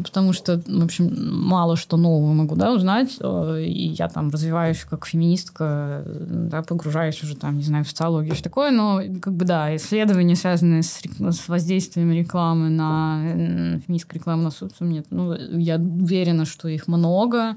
[0.04, 1.14] потому что, в общем,
[1.46, 3.18] мало что нового могу, да, узнать.
[3.20, 8.34] Э, и я там развиваюсь как феминистка, да, погружаюсь уже там, не знаю, в социологию
[8.34, 8.72] все такое.
[8.72, 13.22] Но, как бы, да, исследования, связанные с, с воздействием рекламы на
[13.86, 15.08] феминистскую рекламу на социум, нет.
[15.10, 17.56] Ну, я уверена, что их много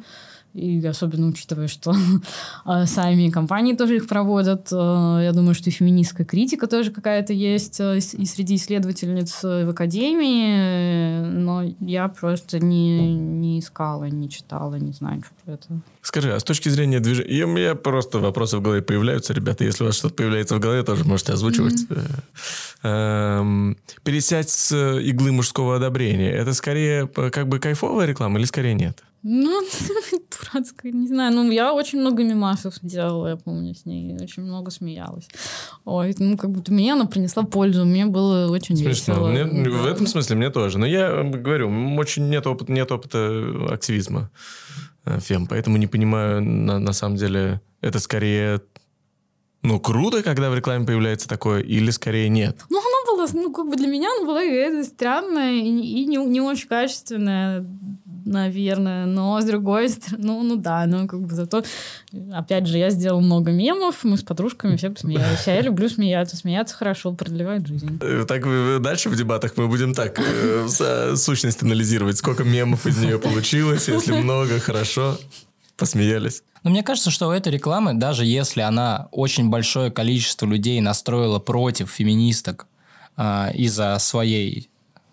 [0.59, 1.95] и особенно учитывая, что
[2.65, 4.69] а, сами компании тоже их проводят.
[4.73, 9.65] Э, я думаю, что и феминистская критика тоже какая-то есть э, и среди исследовательниц э,
[9.65, 15.81] в академии, но я просто не, не искала, не читала, не знаю, что это.
[16.03, 17.45] Скажи, а с точки зрения движения...
[17.45, 19.65] У меня просто вопросы в голове появляются, ребята.
[19.65, 21.87] Если у вас что-то появляется в голове, тоже можете озвучивать.
[22.83, 23.77] Mm-hmm.
[24.05, 26.31] Пересядь с иглы мужского одобрения.
[26.31, 29.03] Это скорее как бы кайфовая реклама или скорее нет?
[29.23, 29.63] Ну,
[30.53, 31.35] дурацкая, не знаю.
[31.35, 34.17] Ну, я очень много мимасов делала, я помню, с ней.
[34.21, 35.29] Очень много смеялась.
[35.85, 37.85] Ой, ну, как будто мне она принесла пользу.
[37.85, 39.15] Мне было очень Смешно.
[39.15, 39.29] весело.
[39.29, 39.71] Мне.
[39.71, 40.79] В этом смысле мне тоже.
[40.79, 44.31] Но я говорю, очень нет опыта, нет опыта активизма
[45.05, 48.61] э, фем, поэтому не понимаю, на, на самом деле, это скорее
[49.63, 52.65] ну, круто, когда в рекламе появляется такое, или скорее нет?
[52.71, 56.41] Ну, она была, ну, как бы для меня она была странная и, и не, не
[56.41, 57.67] очень качественная
[58.29, 59.07] наверное.
[59.07, 61.65] Но с другой стороны, ну, ну да, ну как бы зато,
[62.33, 65.47] опять же, я сделал много мемов, мы с подружками все посмеялись.
[65.47, 66.37] А я люблю смеяться.
[66.37, 67.99] Смеяться хорошо, продлевает жизнь.
[68.01, 68.45] Э, так
[68.83, 74.13] дальше в дебатах мы будем так э, сущность анализировать, сколько мемов из нее получилось, если
[74.13, 75.19] много, хорошо.
[75.77, 76.43] Посмеялись.
[76.65, 81.39] Но мне кажется, что у этой рекламы, даже если она очень большое количество людей настроила
[81.39, 82.67] против феминисток
[83.17, 84.69] э, из-за своей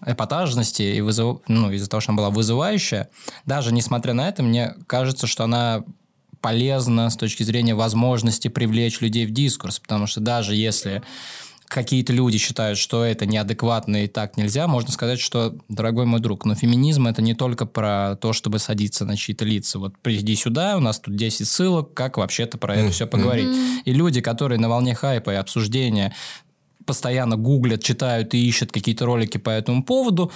[0.05, 1.41] эпатажности и вызов...
[1.47, 3.09] ну, из-за того, что она была вызывающая,
[3.45, 5.83] даже несмотря на это, мне кажется, что она
[6.41, 11.01] полезна с точки зрения возможности привлечь людей в дискурс, потому что даже если
[11.67, 16.45] какие-то люди считают, что это неадекватно и так нельзя, можно сказать, что, дорогой мой друг,
[16.45, 19.79] но феминизм это не только про то, чтобы садиться на чьи-то лица.
[19.79, 23.49] Вот приди сюда, у нас тут 10 ссылок, как вообще-то про это все поговорить.
[23.85, 26.13] И люди, которые на волне хайпа и обсуждения
[26.85, 30.31] постоянно гуглят, читают и ищут какие-то ролики по этому поводу,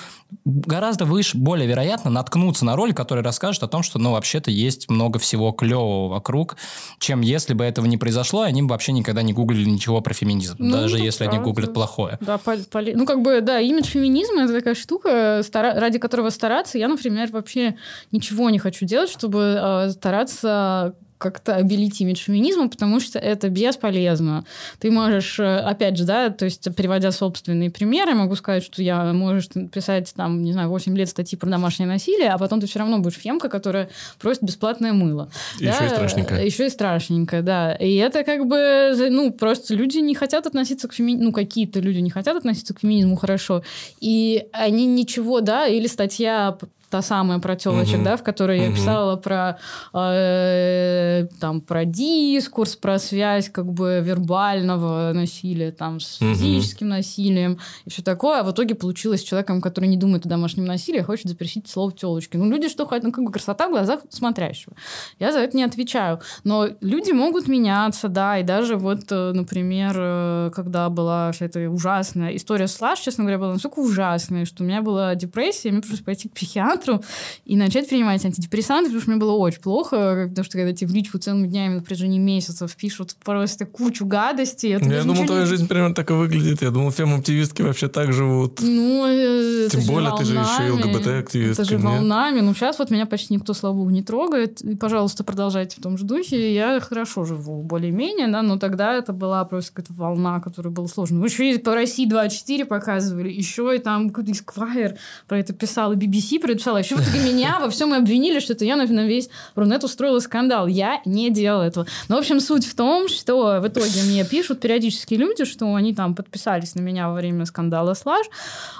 [0.45, 4.89] гораздо выше, более вероятно наткнуться на ролик, который расскажет о том, что, ну, вообще-то есть
[4.89, 6.57] много всего клевого вокруг,
[6.99, 10.55] чем если бы этого не произошло, они бы вообще никогда не гуглили ничего про феминизм,
[10.59, 11.37] ну, даже если правда.
[11.37, 12.17] они гуглят плохое.
[12.21, 12.93] Да, поли, поли...
[12.95, 15.79] ну, как бы, да, имидж феминизма– это такая штука, стара...
[15.79, 16.77] ради которого стараться.
[16.77, 17.75] Я, например, вообще
[18.11, 24.45] ничего не хочу делать, чтобы э, стараться как-то обелить имидж феминизма, потому что это бесполезно.
[24.79, 29.11] Ты можешь, э, опять же, да, то есть приводя собственные примеры, могу сказать, что я
[29.11, 32.79] можешь писать там, не знаю, 8 лет статьи про домашнее насилие, а потом ты все
[32.79, 35.29] равно будешь фемка, которая просит бесплатное мыло.
[35.59, 35.85] Еще да?
[35.85, 36.45] и страшненькое.
[36.45, 37.73] Еще и страшненькое, да.
[37.73, 41.99] И это как бы, ну, просто люди не хотят относиться к феминизму, ну, какие-то люди
[41.99, 43.61] не хотят относиться к феминизму хорошо,
[43.99, 46.57] и они ничего, да, или статья
[46.89, 48.03] та самая про телочек, угу.
[48.03, 48.65] да, в которой угу.
[48.65, 49.59] я писала про
[49.93, 56.33] э, там про дискурс, про связь как бы вербального насилия там с угу.
[56.33, 60.65] физическим насилием и все такое, а в итоге получилось человеком, который не думает о домашнем
[60.65, 62.37] насилии, а хочет запретить слово телочки.
[62.37, 64.75] Ну люди что хотят, ну как бы красота в глазах смотрящего.
[65.19, 69.95] Я за это не отвечаю, но люди могут меняться, да, и даже вот, э, например,
[69.95, 74.63] э, когда была вся эта ужасная история с Лаш, честно говоря, была настолько ужасная, что
[74.63, 77.03] у меня была депрессия, мне пришлось пойти к психиатру психиатру
[77.45, 80.93] и начать принимать антидепрессанты, потому что мне было очень плохо, потому что когда тебе в
[80.93, 84.71] личку целыми днями на протяжении месяцев пишут просто кучу гадостей.
[84.71, 85.47] Я, я думал, твоя не...
[85.47, 86.61] жизнь примерно так и выглядит.
[86.61, 88.59] Я думал, фем-активистки вообще так живут.
[88.61, 91.61] Ну, э, Тем более, ты же еще и ЛГБТ-активистка.
[91.61, 92.41] Это же волнами.
[92.41, 94.61] Ну, сейчас вот меня почти никто, слава богу, не трогает.
[94.61, 96.53] И, пожалуйста, продолжайте в том же духе.
[96.53, 101.19] Я хорошо живу, более-менее, да, но тогда это была просто какая-то волна, которая была сложная.
[101.19, 105.93] Ну, еще и по России 24 показывали, еще и там какой-то Esquire про это писал,
[105.93, 106.77] и BBC про это писала.
[106.77, 110.67] Еще в итоге меня во всем обвинили, что это я на весь Рунет устроила скандал.
[110.67, 111.85] Я не делала этого.
[112.07, 115.93] Но, в общем, суть в том, что в итоге мне пишут периодически люди, что они
[115.93, 118.25] там подписались на меня во время скандала Слаж,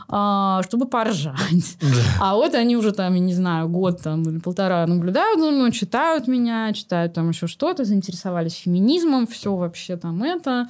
[0.07, 1.77] а, чтобы поржать.
[2.19, 5.71] А вот они уже там, я не знаю, год там или полтора наблюдают за мной,
[5.71, 10.67] читают меня, читают там еще что-то, заинтересовались феминизмом, все вообще там это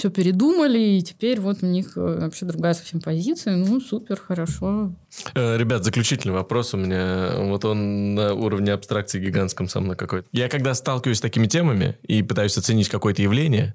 [0.00, 3.56] все передумали, и теперь вот у них э, вообще другая совсем позиция.
[3.56, 4.92] Ну, супер, хорошо.
[5.34, 7.32] Э, ребят, заключительный вопрос у меня.
[7.36, 10.26] Вот он на уровне абстракции гигантском со мной какой-то.
[10.32, 13.74] Я когда сталкиваюсь с такими темами и пытаюсь оценить какое-то явление,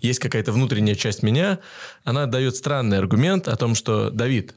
[0.00, 1.58] есть какая-то внутренняя часть меня,
[2.04, 4.54] она дает странный аргумент о том, что, Давид,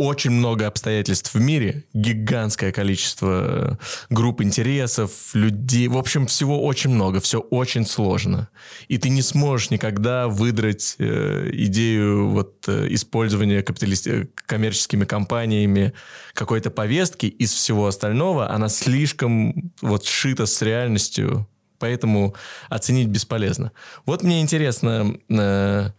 [0.00, 3.76] очень много обстоятельств в мире, гигантское количество э,
[4.08, 8.48] групп интересов, людей, в общем, всего очень много, все очень сложно.
[8.88, 15.92] И ты не сможешь никогда выдрать э, идею вот, э, использования капиталисти- коммерческими компаниями
[16.32, 21.46] какой-то повестки из всего остального, она слишком вот сшита с реальностью,
[21.78, 22.34] поэтому
[22.70, 23.72] оценить бесполезно.
[24.06, 25.90] Вот мне интересно, э,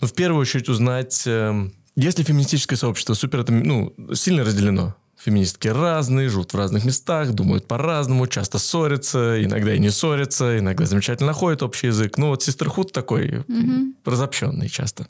[0.00, 1.22] ну, в первую очередь узнать...
[1.26, 7.66] Э, если феминистическое сообщество супер, ну, сильно разделено, феминистки разные, живут в разных местах, думают
[7.66, 12.18] по-разному, часто ссорятся, иногда и не ссорятся, иногда замечательно находят общий язык.
[12.18, 13.94] Ну вот Sisterhood такой mm-hmm.
[14.04, 15.06] разобщенный часто.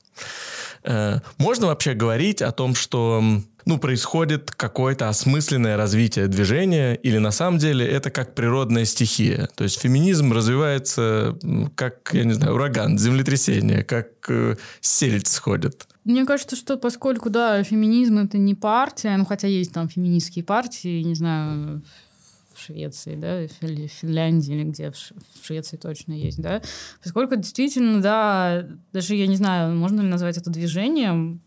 [0.84, 3.22] Э, можно вообще говорить о том, что
[3.66, 9.48] ну, происходит какое-то осмысленное развитие движения, или на самом деле это как природная стихия.
[9.54, 11.36] То есть феминизм развивается
[11.74, 15.88] как, я не знаю, ураган, землетрясение, как э, сельдь сходит.
[16.04, 21.02] Мне кажется, что поскольку, да, феминизм это не партия, ну, хотя есть там феминистские партии,
[21.02, 21.82] не знаю,
[22.52, 26.62] в Швеции, да, в Финляндии или где, в Швеции точно есть, да,
[27.02, 31.40] поскольку действительно, да, даже, я не знаю, можно ли назвать это движением,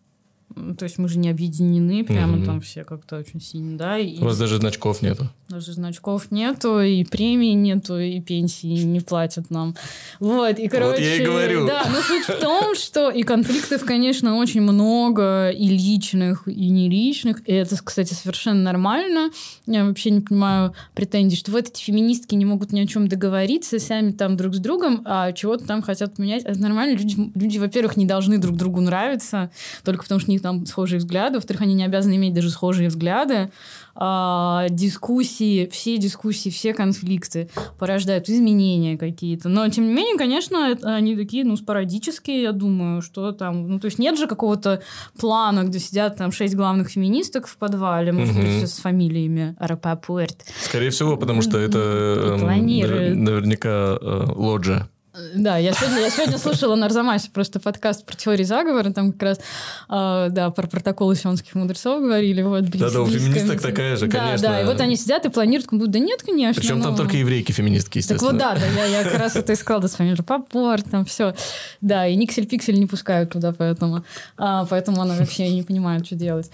[0.77, 2.45] то есть мы же не объединены прямо угу.
[2.45, 3.97] там все как-то очень сильно, да.
[3.97, 4.19] И...
[4.19, 5.29] У вас даже значков нету.
[5.49, 9.75] Даже значков нету, и премии нету, и пенсии не платят нам.
[10.19, 10.91] Вот, и, короче...
[10.91, 11.67] Вот я и говорю.
[11.67, 16.89] Да, но суть в том, что и конфликтов, конечно, очень много, и личных, и не
[16.89, 17.47] личных.
[17.47, 19.31] И это, кстати, совершенно нормально.
[19.65, 23.79] Я вообще не понимаю претензий, что вот эти феминистки не могут ни о чем договориться
[23.79, 26.43] сами там друг с другом, а чего-то там хотят менять.
[26.43, 26.97] Это нормально.
[26.97, 29.51] Люди, люди во-первых, не должны друг другу нравиться,
[29.83, 31.35] только потому что у них там схожие взгляды.
[31.35, 33.51] Во-вторых, они не обязаны иметь даже схожие взгляды
[33.95, 39.49] а, дискуссии, все дискуссии, все конфликты порождают изменения какие-то.
[39.49, 43.67] Но, тем не менее, конечно, это, они такие, ну, спорадические, я думаю, что там...
[43.67, 44.81] Ну, то есть нет же какого-то
[45.19, 48.43] плана, где сидят там шесть главных феминисток в подвале, может угу.
[48.43, 50.45] быть, с фамилиями Арапапуэрт.
[50.61, 54.87] Скорее всего, потому что это эм, наверняка э, лоджия.
[55.33, 59.23] Да, я сегодня, я сегодня слушала на Арзамасе просто подкаст про теории заговора, там как
[59.23, 59.39] раз,
[59.89, 62.43] э, да, про протоколы сионских мудрецов говорили.
[62.43, 64.47] Вот, Да-да, у феминисток такая же, да, конечно.
[64.47, 66.61] Да, и вот они сидят и планируют, как будто, да нет, конечно.
[66.61, 66.97] Причем там ну.
[66.97, 68.31] только еврейки-феминистки, Так естественно.
[68.31, 71.05] вот, да, да, я, я как раз это искала, да, с вами же попор, там
[71.05, 71.33] все.
[71.81, 74.03] Да, и Никсель-Пиксель не пускают туда, поэтому,
[74.37, 76.51] а, поэтому она вообще не понимает, что делать.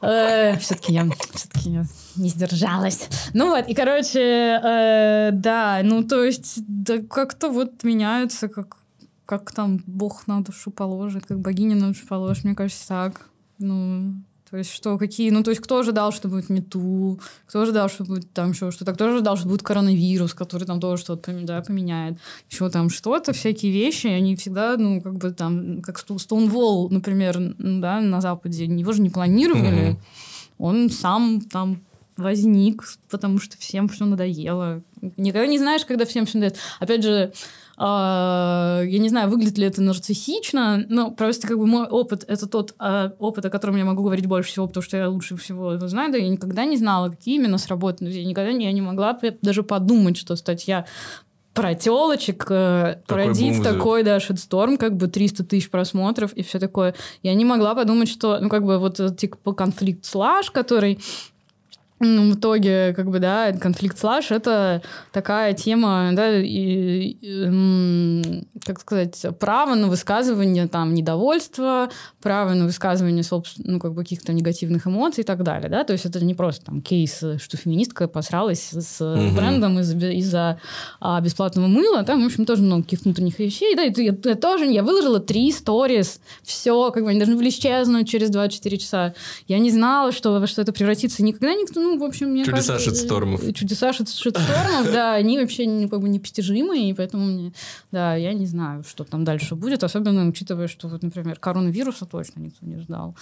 [0.00, 1.84] Все-таки я, все-таки я
[2.18, 3.08] не сдержалась.
[3.34, 8.76] Ну вот, и, короче, э, да, ну, то есть, да, как-то вот меняются, как,
[9.24, 13.28] как там Бог на душу положит, как богиня на душу положит, мне кажется, так.
[13.58, 14.14] Ну,
[14.48, 18.04] то есть, что, какие, ну, то есть, кто ожидал, что будет мету, кто ожидал, что
[18.04, 22.18] будет там еще что-то, кто ожидал, что будет коронавирус, который там тоже что-то да, поменяет,
[22.48, 28.00] еще там что-то, всякие вещи, они всегда, ну, как бы там, как Стоунволл, например, да,
[28.00, 29.98] на Западе, его же не планировали, Мгм.
[30.58, 31.80] он сам там
[32.16, 34.82] возник, потому что всем все надоело.
[35.16, 36.58] Никогда не знаешь, когда всем все надоест.
[36.80, 37.32] Опять же,
[37.76, 42.46] а, я не знаю, выглядит ли это нарциссично, но просто как бы мой опыт— это
[42.46, 45.72] тот а, опыт, о котором я могу говорить больше всего, потому что я лучше всего
[45.72, 48.14] его знаю, да, я никогда не знала, какие именно сработают.
[48.14, 50.86] Я никогда не, я не могла даже подумать, что статья
[51.52, 56.42] про телочек э, Такой породит бум такой, да, шедсторм, как бы 300 тысяч просмотров и
[56.42, 56.94] все такое.
[57.22, 60.98] Я не могла подумать, что, ну, как бы вот этот, типа конфликт слаж, который
[61.98, 64.82] в итоге, как бы, да, конфликт слаж— это
[65.12, 71.88] такая тема, да, и, и, как сказать, право на высказывание там недовольства,
[72.20, 75.92] право на высказывание, собственно, ну, как бы каких-то негативных эмоций и так далее, да, то
[75.92, 79.34] есть это не просто там кейс, что феминистка посралась с Мгм.
[79.34, 80.60] брендом из- из-за
[81.00, 84.34] а, бесплатного мыла, там, в общем, тоже много каких-то внутренних вещей, да, и я, я
[84.34, 89.14] тоже, я выложила три сторис, все, как бы они должны были исчезнуть через 24 часа.
[89.48, 91.22] Я не знала, что, во что это превратится.
[91.22, 93.42] Никогда никто, ну, в общем, мне Чудеса кажется, шитстормов.
[93.44, 97.52] э, Чудеса шит- шитстормов, да, они вообще не, как бы непостижимы, и поэтому мне,
[97.92, 102.40] да, я не знаю, что там дальше будет, особенно учитывая, что, вот, например, коронавируса точно
[102.40, 103.16] никто не ждал.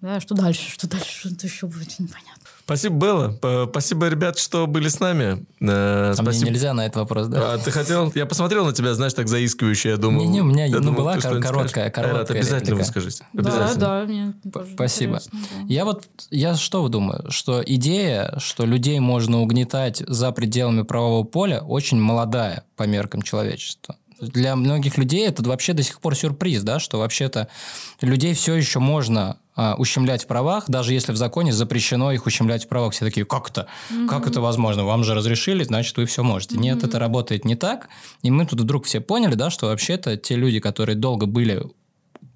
[0.00, 2.41] Да, что дальше, что дальше, что еще будет, непонятно.
[2.72, 3.66] Спасибо, Белла.
[3.70, 5.44] Спасибо, ребят, что были с нами.
[5.60, 7.54] Э, А мне нельзя на этот вопрос, да?
[7.54, 8.10] А ты хотел?
[8.14, 10.22] Я посмотрел на тебя, знаешь, так заискивающе, я думал.
[10.22, 11.98] Не-не, у меня, я ну, думал, была что-нибудь короткая- скажешь.
[11.98, 12.78] Айрат, короткая обязательно реплика.
[12.86, 13.24] выскажите.
[13.32, 13.80] Да, Обязательно.
[13.80, 15.16] да, мне тоже Спасибо.
[15.16, 15.66] интересно, да.
[15.74, 21.60] Я вот, я что думаю, что идея, что людей можно угнетать за пределами правового поля,
[21.60, 23.96] очень молодая по меркам человечества.
[24.20, 27.48] Для многих людей это вообще до сих пор сюрприз, да, что вообще-то
[28.00, 32.64] людей все еще можно а, ущемлять в правах, даже если в законе запрещено их ущемлять
[32.64, 32.94] в правах.
[32.94, 33.66] Все такие, как это?
[34.08, 34.84] Как это возможно?
[34.84, 36.56] Вам же разрешили, значит, вы все можете.
[36.56, 37.88] Нет, это работает не так.
[38.22, 41.62] И мы тут вдруг все поняли, да, что вообще-то те люди, которые долго были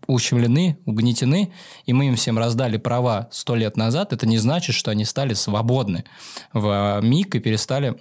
[0.06, 1.52] ущемлены, угнетены,
[1.84, 5.34] и мы им всем раздали права сто лет назад, это не значит, что они стали
[5.34, 6.04] свободны
[6.52, 7.96] в миг и перестали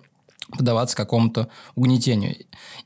[0.49, 2.35] поддаваться какому-то угнетению.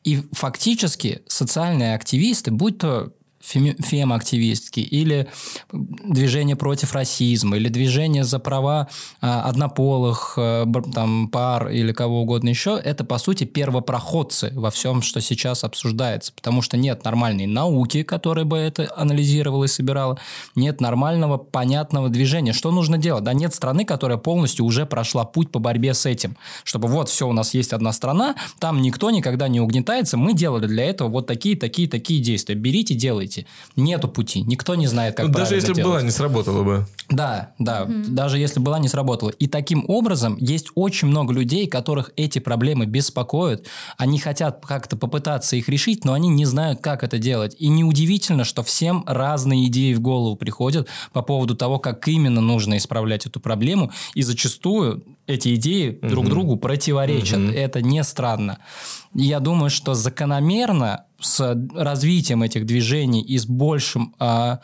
[0.04, 3.12] И фактически социальные активисты, будь то
[3.42, 5.28] фем-активистки или
[5.72, 8.90] движение против расизма или движение за права
[9.22, 15.02] а, однополых а, там, пар или кого угодно еще, это по сути первопроходцы во всем,
[15.02, 20.20] что сейчас обсуждается, потому что нет нормальной науки, которая бы это анализировала и собирала,
[20.56, 22.54] нет нормального понятного движения.
[22.54, 23.24] Что нужно делать?
[23.24, 27.28] Да нет страны, которая полностью уже прошла путь по борьбе с этим, чтобы вот все,
[27.28, 31.28] у нас есть одна страна, там никто никогда не угнетается, мы делали для этого вот
[31.28, 32.56] такие, такие, такие действия.
[32.56, 33.29] Берите, делайте.
[33.76, 35.92] Нету пути, никто не знает, как Ну, Даже правильно если бы делать.
[35.92, 36.86] была, не сработало бы.
[37.10, 39.30] Да, да, даже если была, не сработала.
[39.30, 43.66] И таким образом есть очень много людей, которых эти проблемы беспокоят.
[43.98, 47.56] Они хотят как-то попытаться их решить, но они не знают, как это делать.
[47.60, 52.78] И неудивительно, что всем разные идеи в голову приходят по поводу того, как именно нужно
[52.78, 53.92] исправлять эту проблему.
[54.14, 56.30] И зачастую эти идеи друг Мгм.
[56.34, 57.40] другу противоречат.
[57.40, 57.52] Мгм.
[57.56, 58.58] Это не странно.
[59.14, 64.60] Я думаю, что закономерно с развитием этих движений и с большим а,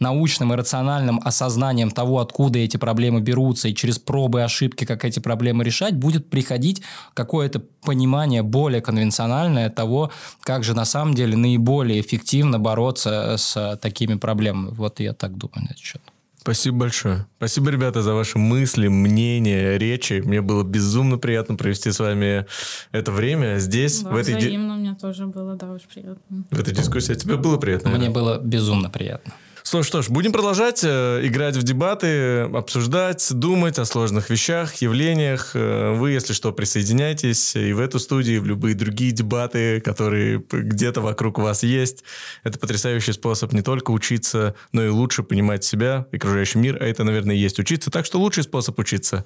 [0.00, 5.04] научным и рациональным осознанием того, откуда эти проблемы берутся, и через пробы и ошибки, как
[5.04, 6.82] эти проблемы решать, будет приходить
[7.14, 14.14] какое-то понимание более конвенциональное того, как же на самом деле наиболее эффективно бороться с такими
[14.14, 14.70] проблемами.
[14.72, 16.02] Вот я так думаю на этот счет.
[16.40, 17.26] Спасибо большое.
[17.36, 20.22] Спасибо, ребята, за ваши мысли, мнения, речи.
[20.24, 22.46] Мне было безумно приятно провести с вами
[22.92, 26.44] это время здесь, Да, в, этой ди- взаимно мне тоже было, да, очень приятно.
[26.50, 27.12] в этой дискуссии.
[27.14, 27.90] Тебе было приятно?
[27.90, 29.34] Мне было безумно приятно.
[29.70, 34.74] Что ж, что ж, будем продолжать э, играть в дебаты, обсуждать, думать о сложных вещах,
[34.82, 35.52] явлениях.
[35.54, 40.42] Э, Вы, если что, присоединяйтесь и в эту студию, и в любые другие дебаты, которые
[40.50, 42.02] где-то вокруг вас есть.
[42.42, 46.76] Это потрясающий способ не только учиться, но и лучше понимать себя, и окружающий мир.
[46.80, 47.92] А это, наверное, и есть учиться.
[47.92, 49.24] Так что лучший способ учиться.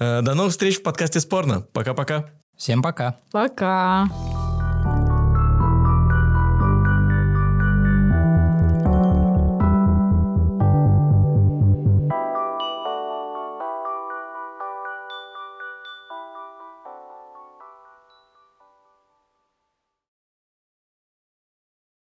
[0.00, 1.60] Э, До новых встреч в подкасте «Спорно».
[1.72, 2.30] Пока-пока.
[2.56, 3.20] Всем пока.
[3.30, 4.08] Пока.